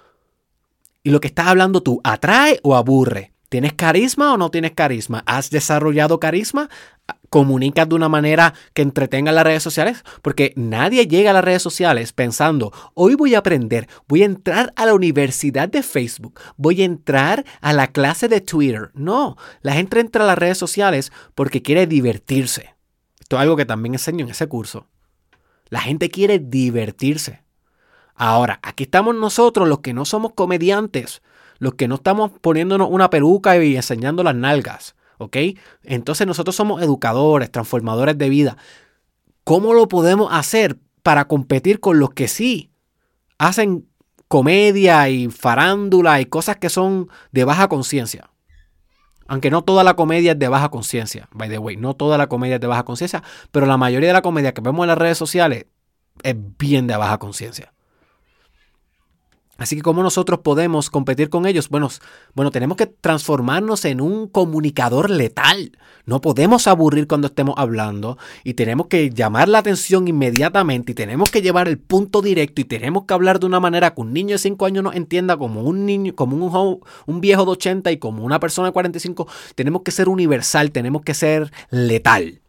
Y 1.04 1.12
lo 1.12 1.20
que 1.20 1.28
estás 1.28 1.48
hablando 1.48 1.84
tú, 1.84 2.00
¿atrae 2.04 2.60
o 2.64 2.76
aburre? 2.76 3.33
¿Tienes 3.54 3.74
carisma 3.74 4.34
o 4.34 4.38
no 4.38 4.50
tienes 4.50 4.72
carisma? 4.72 5.22
¿Has 5.28 5.52
desarrollado 5.52 6.20
carisma? 6.20 6.72
¿Comunicas 7.30 7.88
de 7.88 7.94
una 7.94 8.10
manera 8.10 8.56
que 8.74 8.82
entretenga 8.82 9.32
las 9.32 9.44
redes 9.44 9.62
sociales? 9.62 10.04
Porque 10.24 10.54
nadie 10.56 11.06
llega 11.06 11.30
a 11.30 11.34
las 11.34 11.44
redes 11.46 11.62
sociales 11.62 12.14
pensando, 12.14 12.74
hoy 12.96 13.14
voy 13.14 13.36
a 13.36 13.38
aprender, 13.38 13.88
voy 14.08 14.24
a 14.24 14.26
entrar 14.26 14.74
a 14.76 14.88
la 14.88 14.96
universidad 14.96 15.70
de 15.70 15.84
Facebook, 15.84 16.40
voy 16.58 16.82
a 16.82 16.86
entrar 16.86 17.46
a 17.62 17.74
la 17.74 17.92
clase 17.92 18.28
de 18.28 18.42
Twitter. 18.42 18.90
No, 18.96 19.38
la 19.62 19.74
gente 19.74 20.00
entra 20.00 20.24
a 20.24 20.28
las 20.28 20.38
redes 20.40 20.58
sociales 20.58 21.12
porque 21.36 21.62
quiere 21.62 21.86
divertirse. 21.86 22.74
Esto 23.20 23.36
es 23.36 23.42
algo 23.44 23.56
que 23.56 23.66
también 23.66 23.94
enseño 23.94 24.26
en 24.26 24.32
ese 24.32 24.48
curso. 24.48 24.88
La 25.70 25.82
gente 25.82 26.10
quiere 26.10 26.40
divertirse. 26.40 27.44
Ahora, 28.16 28.60
aquí 28.64 28.86
estamos 28.86 29.14
nosotros, 29.14 29.68
los 29.68 29.82
que 29.82 29.94
no 29.94 30.06
somos 30.06 30.34
comediantes, 30.34 31.22
los 31.60 31.76
que 31.76 31.88
no 31.88 31.96
estamos 31.96 32.32
poniéndonos 32.42 32.90
una 32.90 33.10
peluca 33.10 33.58
y 33.58 33.76
enseñando 33.76 34.24
las 34.24 34.36
nalgas, 34.36 34.96
¿ok? 35.18 35.38
Entonces 35.84 36.28
nosotros 36.28 36.56
somos 36.56 36.82
educadores, 36.82 37.52
transformadores 37.52 38.18
de 38.18 38.30
vida. 38.30 38.58
¿Cómo 39.44 39.74
lo 39.74 39.88
podemos 39.88 40.30
hacer 40.32 40.78
para 41.02 41.28
competir 41.28 41.80
con 41.80 42.00
los 42.00 42.12
que 42.12 42.28
sí 42.28 42.72
hacen 43.38 43.88
comedia 44.28 45.10
y 45.10 45.30
farándula 45.30 46.22
y 46.22 46.26
cosas 46.26 46.58
que 46.58 46.70
son 46.70 47.10
de 47.32 47.44
baja 47.44 47.68
conciencia? 47.68 48.30
Aunque 49.28 49.50
no 49.50 49.64
toda 49.64 49.84
la 49.84 49.96
comedia 49.96 50.34
es 50.34 50.40
de 50.40 50.48
baja 50.48 50.70
conciencia, 50.70 51.30
by 51.32 51.50
the 51.50 51.58
way, 51.58 51.78
no 51.78 51.96
toda 51.96 52.18
la 52.18 52.28
comedia 52.28 52.56
es 52.56 52.62
de 52.62 52.68
baja 52.68 52.84
conciencia, 52.84 53.24
pero 53.52 53.66
la 53.66 53.78
mayoría 53.78 54.10
de 54.10 54.14
la 54.14 54.22
comedia 54.22 54.54
que 54.54 54.62
vemos 54.62 54.84
en 54.84 54.90
las 54.90 54.98
redes 54.98 55.18
sociales 55.18 55.66
es 56.24 56.36
bien 56.58 56.88
de 56.88 56.98
baja 56.98 57.18
conciencia. 57.18 57.74
Así 59.58 59.76
que 59.76 59.84
¿cómo 59.84 60.02
nosotros 60.02 60.40
podemos 60.40 60.90
competir 60.90 61.30
con 61.30 61.46
ellos? 61.46 61.70
Bueno, 61.70 61.88
bueno, 62.34 62.50
tenemos 62.50 62.76
que 62.76 62.88
transformarnos 62.88 63.86
en 63.86 64.02
un 64.02 64.28
comunicador 64.28 65.12
letal. 65.12 65.78
No 66.06 66.22
podemos 66.22 66.68
aburrir 66.68 67.08
cuando 67.08 67.28
estemos 67.28 67.54
hablando 67.58 68.18
y 68.44 68.56
tenemos 68.56 68.88
que 68.88 69.12
llamar 69.12 69.48
la 69.48 69.60
atención 69.60 70.08
inmediatamente 70.08 70.92
y 70.92 70.96
tenemos 70.96 71.30
que 71.30 71.44
llevar 71.44 71.68
el 71.68 71.78
punto 71.78 72.24
directo 72.24 72.62
y 72.62 72.66
tenemos 72.66 73.06
que 73.06 73.14
hablar 73.14 73.40
de 73.40 73.46
una 73.46 73.60
manera 73.60 73.94
que 73.94 74.02
un 74.02 74.12
niño 74.12 74.34
de 74.34 74.40
5 74.40 74.66
años 74.66 74.84
nos 74.84 74.96
entienda 74.96 75.38
como 75.38 75.62
un 75.62 75.86
niño, 75.86 76.16
como 76.16 76.36
un, 76.36 76.82
un 77.06 77.22
viejo 77.22 77.46
de 77.46 77.52
80 77.52 77.92
y 77.92 77.98
como 77.98 78.26
una 78.26 78.40
persona 78.40 78.70
de 78.70 78.74
45. 78.74 79.28
Tenemos 79.54 79.84
que 79.84 79.92
ser 79.92 80.10
universal, 80.10 80.72
tenemos 80.72 81.04
que 81.04 81.14
ser 81.14 81.52
letal. 81.70 82.42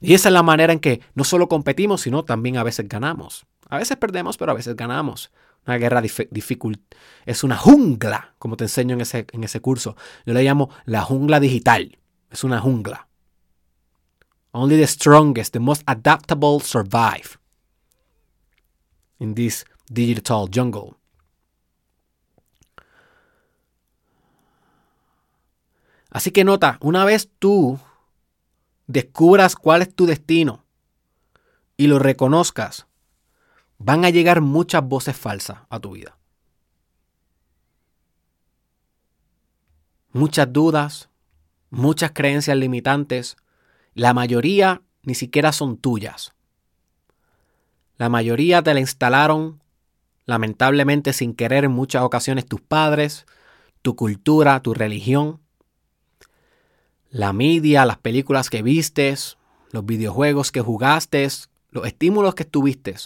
Y 0.00 0.14
esa 0.14 0.30
es 0.30 0.32
la 0.32 0.42
manera 0.42 0.72
en 0.72 0.80
que 0.80 1.02
no 1.14 1.24
solo 1.24 1.46
competimos, 1.48 2.00
sino 2.00 2.24
también 2.24 2.56
a 2.56 2.62
veces 2.62 2.88
ganamos. 2.88 3.46
A 3.70 3.78
veces 3.78 3.96
perdemos, 3.96 4.36
pero 4.36 4.52
a 4.52 4.54
veces 4.54 4.76
ganamos. 4.76 5.30
Una 5.66 5.78
guerra 5.78 6.02
difícil. 6.02 6.84
Es 7.24 7.44
una 7.44 7.56
jungla, 7.56 8.34
como 8.38 8.56
te 8.56 8.64
enseño 8.64 8.94
en 8.94 9.00
ese, 9.00 9.26
en 9.32 9.44
ese 9.44 9.60
curso. 9.60 9.96
Yo 10.26 10.34
le 10.34 10.42
llamo 10.42 10.70
la 10.84 11.02
jungla 11.02 11.38
digital. 11.38 11.98
Es 12.30 12.44
una 12.44 12.60
jungla. 12.60 13.08
Only 14.52 14.76
the 14.76 14.86
strongest, 14.86 15.52
the 15.52 15.60
most 15.60 15.82
adaptable 15.86 16.58
survive 16.60 17.38
in 19.20 19.34
this 19.34 19.64
digital 19.88 20.48
jungle. 20.52 20.96
Así 26.10 26.32
que 26.32 26.42
nota, 26.42 26.78
una 26.80 27.04
vez 27.04 27.30
tú 27.38 27.78
descubras 28.88 29.54
cuál 29.54 29.82
es 29.82 29.94
tu 29.94 30.06
destino 30.06 30.64
y 31.76 31.86
lo 31.86 32.00
reconozcas, 32.00 32.88
van 33.80 34.04
a 34.04 34.10
llegar 34.10 34.42
muchas 34.42 34.84
voces 34.84 35.16
falsas 35.16 35.60
a 35.70 35.80
tu 35.80 35.92
vida. 35.92 36.16
Muchas 40.12 40.52
dudas, 40.52 41.08
muchas 41.70 42.12
creencias 42.12 42.56
limitantes, 42.56 43.36
la 43.94 44.12
mayoría 44.12 44.82
ni 45.02 45.14
siquiera 45.14 45.52
son 45.52 45.78
tuyas. 45.78 46.34
La 47.96 48.10
mayoría 48.10 48.62
te 48.62 48.74
la 48.74 48.80
instalaron, 48.80 49.62
lamentablemente 50.26 51.14
sin 51.14 51.34
querer 51.34 51.64
en 51.64 51.72
muchas 51.72 52.02
ocasiones, 52.02 52.46
tus 52.46 52.60
padres, 52.60 53.24
tu 53.80 53.96
cultura, 53.96 54.60
tu 54.60 54.74
religión, 54.74 55.40
la 57.08 57.32
media, 57.32 57.86
las 57.86 57.98
películas 57.98 58.50
que 58.50 58.62
vistes, 58.62 59.38
los 59.70 59.86
videojuegos 59.86 60.52
que 60.52 60.60
jugaste, 60.60 61.26
los 61.70 61.86
estímulos 61.86 62.34
que 62.34 62.44
tuviste 62.44 62.96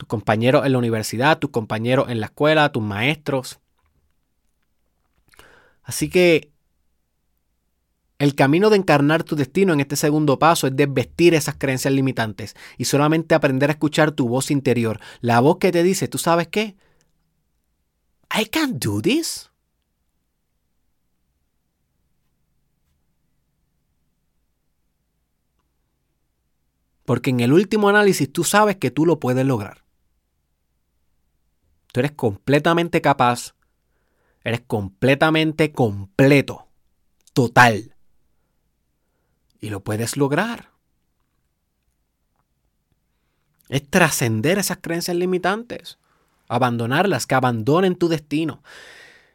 tus 0.00 0.08
compañeros 0.08 0.64
en 0.64 0.72
la 0.72 0.78
universidad, 0.78 1.38
tus 1.38 1.50
compañeros 1.50 2.08
en 2.08 2.20
la 2.20 2.26
escuela, 2.26 2.72
tus 2.72 2.82
maestros. 2.82 3.60
Así 5.82 6.08
que 6.08 6.50
el 8.18 8.34
camino 8.34 8.70
de 8.70 8.78
encarnar 8.78 9.24
tu 9.24 9.36
destino 9.36 9.74
en 9.74 9.80
este 9.80 9.96
segundo 9.96 10.38
paso 10.38 10.66
es 10.66 10.74
desvestir 10.74 11.34
esas 11.34 11.56
creencias 11.58 11.92
limitantes 11.92 12.56
y 12.78 12.86
solamente 12.86 13.34
aprender 13.34 13.68
a 13.68 13.74
escuchar 13.74 14.12
tu 14.12 14.26
voz 14.26 14.50
interior, 14.50 15.00
la 15.20 15.38
voz 15.40 15.58
que 15.58 15.70
te 15.70 15.82
dice, 15.82 16.08
¿tú 16.08 16.16
sabes 16.16 16.48
qué? 16.48 16.76
I 18.34 18.46
can't 18.46 18.82
do 18.82 19.02
this. 19.02 19.50
Porque 27.04 27.28
en 27.28 27.40
el 27.40 27.52
último 27.52 27.90
análisis 27.90 28.32
tú 28.32 28.44
sabes 28.44 28.76
que 28.76 28.90
tú 28.90 29.04
lo 29.04 29.20
puedes 29.20 29.44
lograr. 29.44 29.89
Tú 31.92 32.00
eres 32.00 32.12
completamente 32.12 33.00
capaz, 33.00 33.54
eres 34.44 34.62
completamente 34.66 35.72
completo, 35.72 36.68
total. 37.32 37.94
Y 39.60 39.70
lo 39.70 39.80
puedes 39.80 40.16
lograr. 40.16 40.70
Es 43.68 43.88
trascender 43.88 44.58
esas 44.58 44.78
creencias 44.80 45.16
limitantes, 45.16 45.98
abandonarlas, 46.48 47.26
que 47.26 47.34
abandonen 47.34 47.96
tu 47.96 48.08
destino. 48.08 48.62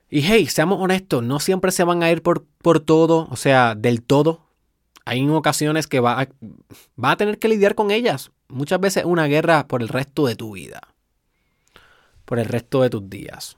Y 0.10 0.22
hey, 0.22 0.48
seamos 0.48 0.80
honestos, 0.82 1.24
no 1.24 1.40
siempre 1.40 1.72
se 1.72 1.84
van 1.84 2.04
a 2.04 2.12
ir 2.12 2.22
por, 2.22 2.46
por 2.62 2.80
todo, 2.80 3.28
o 3.30 3.36
sea, 3.36 3.76
del 3.76 4.02
todo. 4.02 4.46
Hay 5.04 5.28
ocasiones 5.28 5.88
que 5.88 6.00
va 6.00 6.28
va 7.02 7.12
a 7.12 7.18
tener 7.18 7.38
que 7.38 7.48
lidiar 7.48 7.76
con 7.76 7.92
ellas. 7.92 8.32
Muchas 8.48 8.80
veces 8.80 9.06
una 9.06 9.28
guerra 9.28 9.68
por 9.68 9.82
el 9.82 9.88
resto 9.88 10.26
de 10.26 10.36
tu 10.36 10.54
vida 10.54 10.95
por 12.26 12.40
el 12.40 12.46
resto 12.46 12.82
de 12.82 12.90
tus 12.90 13.10
días. 13.10 13.58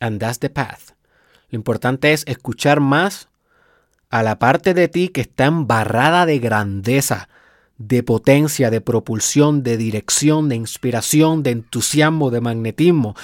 And 0.00 0.20
that's 0.20 0.38
the 0.38 0.50
path. 0.50 0.92
Lo 1.50 1.56
importante 1.56 2.12
es 2.12 2.24
escuchar 2.26 2.80
más 2.80 3.28
a 4.08 4.22
la 4.22 4.38
parte 4.38 4.74
de 4.74 4.88
ti 4.88 5.08
que 5.08 5.20
está 5.20 5.46
embarrada 5.46 6.26
de 6.26 6.38
grandeza, 6.38 7.28
de 7.78 8.02
potencia, 8.02 8.70
de 8.70 8.80
propulsión, 8.80 9.62
de 9.62 9.76
dirección, 9.76 10.48
de 10.48 10.56
inspiración, 10.56 11.42
de 11.42 11.50
entusiasmo, 11.50 12.30
de 12.30 12.40
magnetismo. 12.40 13.14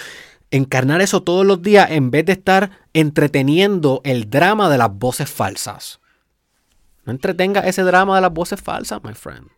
Encarnar 0.51 1.01
eso 1.01 1.23
todos 1.23 1.45
los 1.45 1.61
días 1.61 1.91
en 1.91 2.11
vez 2.11 2.25
de 2.25 2.33
estar 2.33 2.71
entreteniendo 2.93 4.01
el 4.05 4.31
drama 4.31 4.71
de 4.71 4.79
las 4.79 4.93
voces 4.93 5.29
falsas. 5.29 6.01
No 7.05 7.13
entretenga 7.13 7.61
ese 7.61 7.83
drama 7.83 8.17
de 8.17 8.23
las 8.23 8.33
voces 8.33 8.61
falsas, 8.61 9.03
my 9.03 9.15
friend. 9.15 9.49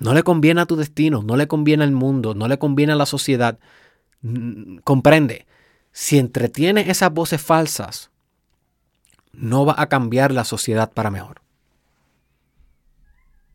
No 0.00 0.14
le 0.14 0.22
conviene 0.22 0.62
a 0.62 0.66
tu 0.66 0.76
destino, 0.76 1.22
no 1.22 1.36
le 1.36 1.46
conviene 1.46 1.84
al 1.84 1.92
mundo, 1.92 2.34
no 2.34 2.48
le 2.48 2.58
conviene 2.58 2.94
a 2.94 2.96
la 2.96 3.06
sociedad. 3.06 3.58
Comprende, 4.82 5.46
si 5.92 6.18
entretienes 6.18 6.88
esas 6.88 7.12
voces 7.12 7.40
falsas, 7.40 8.10
no 9.32 9.66
va 9.66 9.74
a 9.76 9.88
cambiar 9.88 10.32
la 10.32 10.44
sociedad 10.44 10.90
para 10.90 11.10
mejor. 11.10 11.42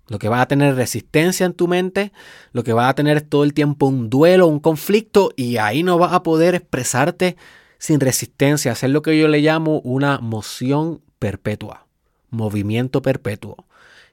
Lo 0.08 0.20
que 0.20 0.30
va 0.30 0.42
a 0.42 0.48
tener 0.48 0.76
resistencia 0.76 1.48
en 1.48 1.54
tu 1.54 1.68
mente, 1.68 2.12
lo 2.54 2.64
que 2.64 2.74
va 2.74 2.90
a 2.90 2.94
tener 2.94 3.18
es 3.18 3.28
todo 3.28 3.44
el 3.44 3.56
tiempo 3.56 3.88
un 3.88 4.12
duelo, 4.12 4.46
un 4.46 4.60
conflicto, 4.60 5.32
y 5.36 5.58
ahí 5.58 5.82
no 5.82 5.98
vas 5.98 6.14
a 6.14 6.22
poder 6.22 6.54
expresarte 6.54 7.38
sin 7.80 8.00
resistencia, 8.00 8.72
hacer 8.72 8.92
lo 8.92 9.02
que 9.02 9.18
yo 9.18 9.28
le 9.28 9.42
llamo 9.42 9.80
una 9.80 10.20
moción 10.20 11.02
perpetua, 11.18 11.88
movimiento 12.30 13.02
perpetuo. 13.02 13.66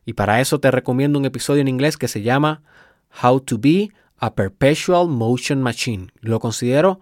Y 0.04 0.14
para 0.14 0.40
eso 0.40 0.58
te 0.60 0.70
recomiendo 0.70 1.18
un 1.18 1.24
episodio 1.24 1.60
en 1.60 1.68
inglés 1.68 1.96
que 1.96 2.08
se 2.08 2.22
llama 2.22 2.62
How 3.22 3.40
to 3.40 3.58
Be 3.58 3.90
a 4.18 4.34
Perpetual 4.34 5.08
Motion 5.08 5.62
Machine. 5.62 6.08
Lo 6.20 6.40
considero 6.40 7.00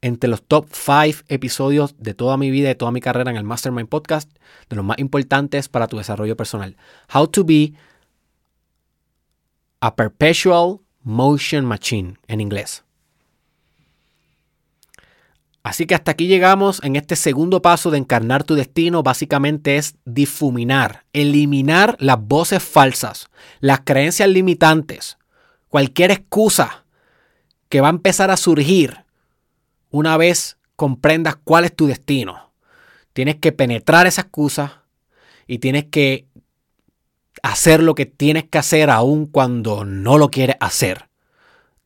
entre 0.00 0.28
los 0.28 0.42
top 0.42 0.66
5 0.70 1.24
episodios 1.28 1.94
de 1.98 2.14
toda 2.14 2.36
mi 2.36 2.50
vida 2.50 2.70
y 2.70 2.74
toda 2.74 2.90
mi 2.90 3.00
carrera 3.00 3.30
en 3.30 3.36
el 3.36 3.44
Mastermind 3.44 3.88
Podcast, 3.88 4.30
de 4.68 4.76
los 4.76 4.84
más 4.84 4.98
importantes 4.98 5.68
para 5.68 5.86
tu 5.86 5.96
desarrollo 5.96 6.36
personal. 6.36 6.76
How 7.14 7.28
to 7.28 7.44
Be 7.44 7.72
a 9.80 9.94
Perpetual 9.94 10.80
Motion 11.02 11.64
Machine 11.64 12.18
en 12.26 12.40
inglés. 12.40 12.84
Así 15.62 15.86
que 15.86 15.94
hasta 15.94 16.12
aquí 16.12 16.26
llegamos 16.26 16.80
en 16.82 16.96
este 16.96 17.14
segundo 17.14 17.62
paso 17.62 17.90
de 17.90 17.98
encarnar 17.98 18.42
tu 18.42 18.54
destino. 18.54 19.02
Básicamente 19.02 19.76
es 19.76 19.96
difuminar, 20.04 21.04
eliminar 21.12 21.96
las 22.00 22.20
voces 22.20 22.62
falsas, 22.62 23.28
las 23.60 23.80
creencias 23.84 24.28
limitantes, 24.28 25.18
cualquier 25.68 26.10
excusa 26.10 26.84
que 27.68 27.80
va 27.80 27.88
a 27.88 27.90
empezar 27.90 28.30
a 28.30 28.36
surgir 28.36 29.04
una 29.90 30.16
vez 30.16 30.58
comprendas 30.74 31.36
cuál 31.36 31.64
es 31.64 31.74
tu 31.74 31.86
destino. 31.86 32.52
Tienes 33.12 33.36
que 33.36 33.52
penetrar 33.52 34.06
esa 34.06 34.22
excusa 34.22 34.82
y 35.46 35.58
tienes 35.58 35.84
que 35.84 36.26
hacer 37.42 37.82
lo 37.82 37.94
que 37.94 38.06
tienes 38.06 38.44
que 38.44 38.58
hacer 38.58 38.90
aun 38.90 39.26
cuando 39.26 39.84
no 39.84 40.18
lo 40.18 40.30
quieres 40.30 40.56
hacer. 40.60 41.08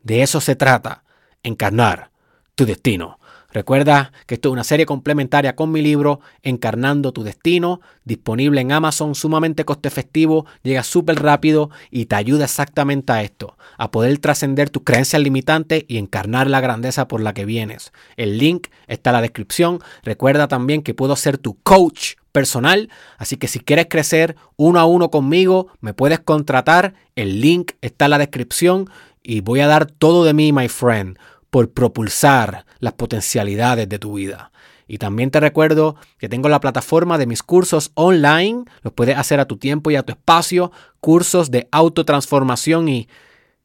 De 0.03 0.23
eso 0.23 0.41
se 0.41 0.57
trata, 0.57 1.05
encarnar 1.43 2.11
tu 2.55 2.65
destino. 2.65 3.19
Recuerda 3.57 4.13
que 4.27 4.35
esto 4.35 4.51
es 4.51 4.53
una 4.53 4.65
serie 4.65 4.85
complementaria 4.85 5.57
con 5.57 5.73
mi 5.73 5.81
libro 5.81 6.21
Encarnando 6.43 7.13
tu 7.13 7.23
Destino, 7.23 7.81
disponible 8.05 8.61
en 8.61 8.71
Amazon, 8.71 9.15
sumamente 9.15 9.65
coste 9.65 9.89
efectivo, 9.89 10.45
llega 10.63 10.83
súper 10.83 11.23
rápido 11.23 11.71
y 11.91 12.05
te 12.05 12.17
ayuda 12.17 12.45
exactamente 12.45 13.15
a 13.15 13.23
esto, 13.23 13.57
a 13.79 13.91
poder 13.91 14.19
trascender 14.19 14.69
tus 14.69 14.83
creencias 14.83 15.23
limitantes 15.23 15.87
y 15.89 15.97
encarnar 15.97 16.51
la 16.51 16.61
grandeza 16.61 17.09
por 17.09 17.23
la 17.23 17.33
que 17.33 17.47
vienes. 17.47 17.95
El 18.19 18.37
link 18.37 18.67
está 18.89 19.09
en 19.09 19.15
la 19.15 19.23
descripción. 19.23 19.79
Recuerda 20.03 20.49
también 20.49 20.83
que 20.83 20.93
puedo 20.93 21.17
ser 21.17 21.39
tu 21.39 21.55
coach 21.63 22.17
personal, 22.33 22.91
así 23.17 23.39
que 23.39 23.49
si 23.49 23.61
quieres 23.61 23.87
crecer 23.89 24.37
uno 24.57 24.81
a 24.81 24.85
uno 24.85 25.11
conmigo, 25.11 25.69
me 25.81 25.95
puedes 25.95 26.21
contratar. 26.21 26.93
El 27.15 27.41
link 27.41 27.73
está 27.81 28.05
en 28.05 28.11
la 28.11 28.19
descripción 28.19 28.91
y 29.23 29.41
voy 29.41 29.61
a 29.61 29.67
dar 29.67 29.87
todo 29.87 30.25
de 30.25 30.35
mí, 30.35 30.53
my 30.53 30.69
friend 30.69 31.17
por 31.51 31.73
propulsar 31.73 32.67
las 32.79 32.95
potencialidades 32.95 33.89
de 33.89 33.99
tu 33.99 34.15
vida. 34.15 34.53
Y 34.89 34.99
también 34.99 35.31
te 35.31 35.41
recuerdo 35.41 35.97
que 36.19 36.29
tengo 36.29 36.49
la 36.49 36.61
plataforma 36.61 37.19
de 37.19 37.27
mis 37.27 37.43
cursos 37.43 37.91
online, 37.95 38.65
los 38.83 38.93
puedes 38.93 39.17
hacer 39.17 39.41
a 39.41 39.47
tu 39.47 39.57
tiempo 39.57 39.91
y 39.91 39.97
a 39.97 40.03
tu 40.03 40.13
espacio, 40.13 40.71
cursos 41.01 41.51
de 41.51 41.69
autotransformación 41.73 42.89
y 42.89 43.09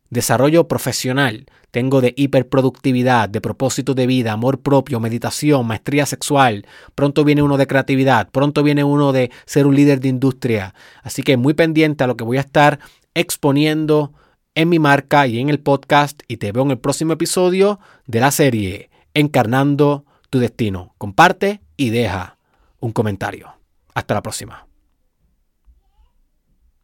desarrollo 0.10 0.68
profesional. 0.68 1.46
Tengo 1.70 2.02
de 2.02 2.14
hiperproductividad, 2.18 3.30
de 3.30 3.40
propósito 3.40 3.94
de 3.94 4.08
vida, 4.08 4.34
amor 4.34 4.60
propio, 4.60 5.00
meditación, 5.00 5.66
maestría 5.66 6.06
sexual. 6.06 6.66
Pronto 6.96 7.24
viene 7.24 7.44
uno 7.44 7.58
de 7.58 7.68
creatividad, 7.68 8.30
pronto 8.30 8.62
viene 8.62 8.84
uno 8.84 9.14
de 9.14 9.32
ser 9.46 9.68
un 9.68 9.76
líder 9.76 10.02
de 10.02 10.10
industria. 10.10 10.74
Así 11.02 11.22
que 11.24 11.38
muy 11.38 11.54
pendiente 11.54 12.04
a 12.04 12.08
lo 12.08 12.18
que 12.18 12.26
voy 12.26 12.38
a 12.38 12.42
estar 12.42 12.80
exponiendo 13.14 14.12
en 14.56 14.70
mi 14.70 14.80
marca 14.80 15.28
y 15.28 15.40
en 15.40 15.50
el 15.50 15.60
podcast 15.60 16.22
y 16.28 16.38
te 16.38 16.52
veo 16.52 16.64
en 16.64 16.72
el 16.72 16.80
próximo 16.80 17.14
episodio 17.14 17.80
de 18.06 18.20
la 18.20 18.32
serie 18.32 18.90
Encarnando 19.14 20.06
tu 20.30 20.40
Destino. 20.40 20.94
Comparte 20.98 21.62
y 21.78 21.90
deja 21.90 22.38
un 22.80 22.92
comentario. 22.92 23.54
Hasta 23.94 24.14
la 24.14 24.22
próxima. 24.22 24.71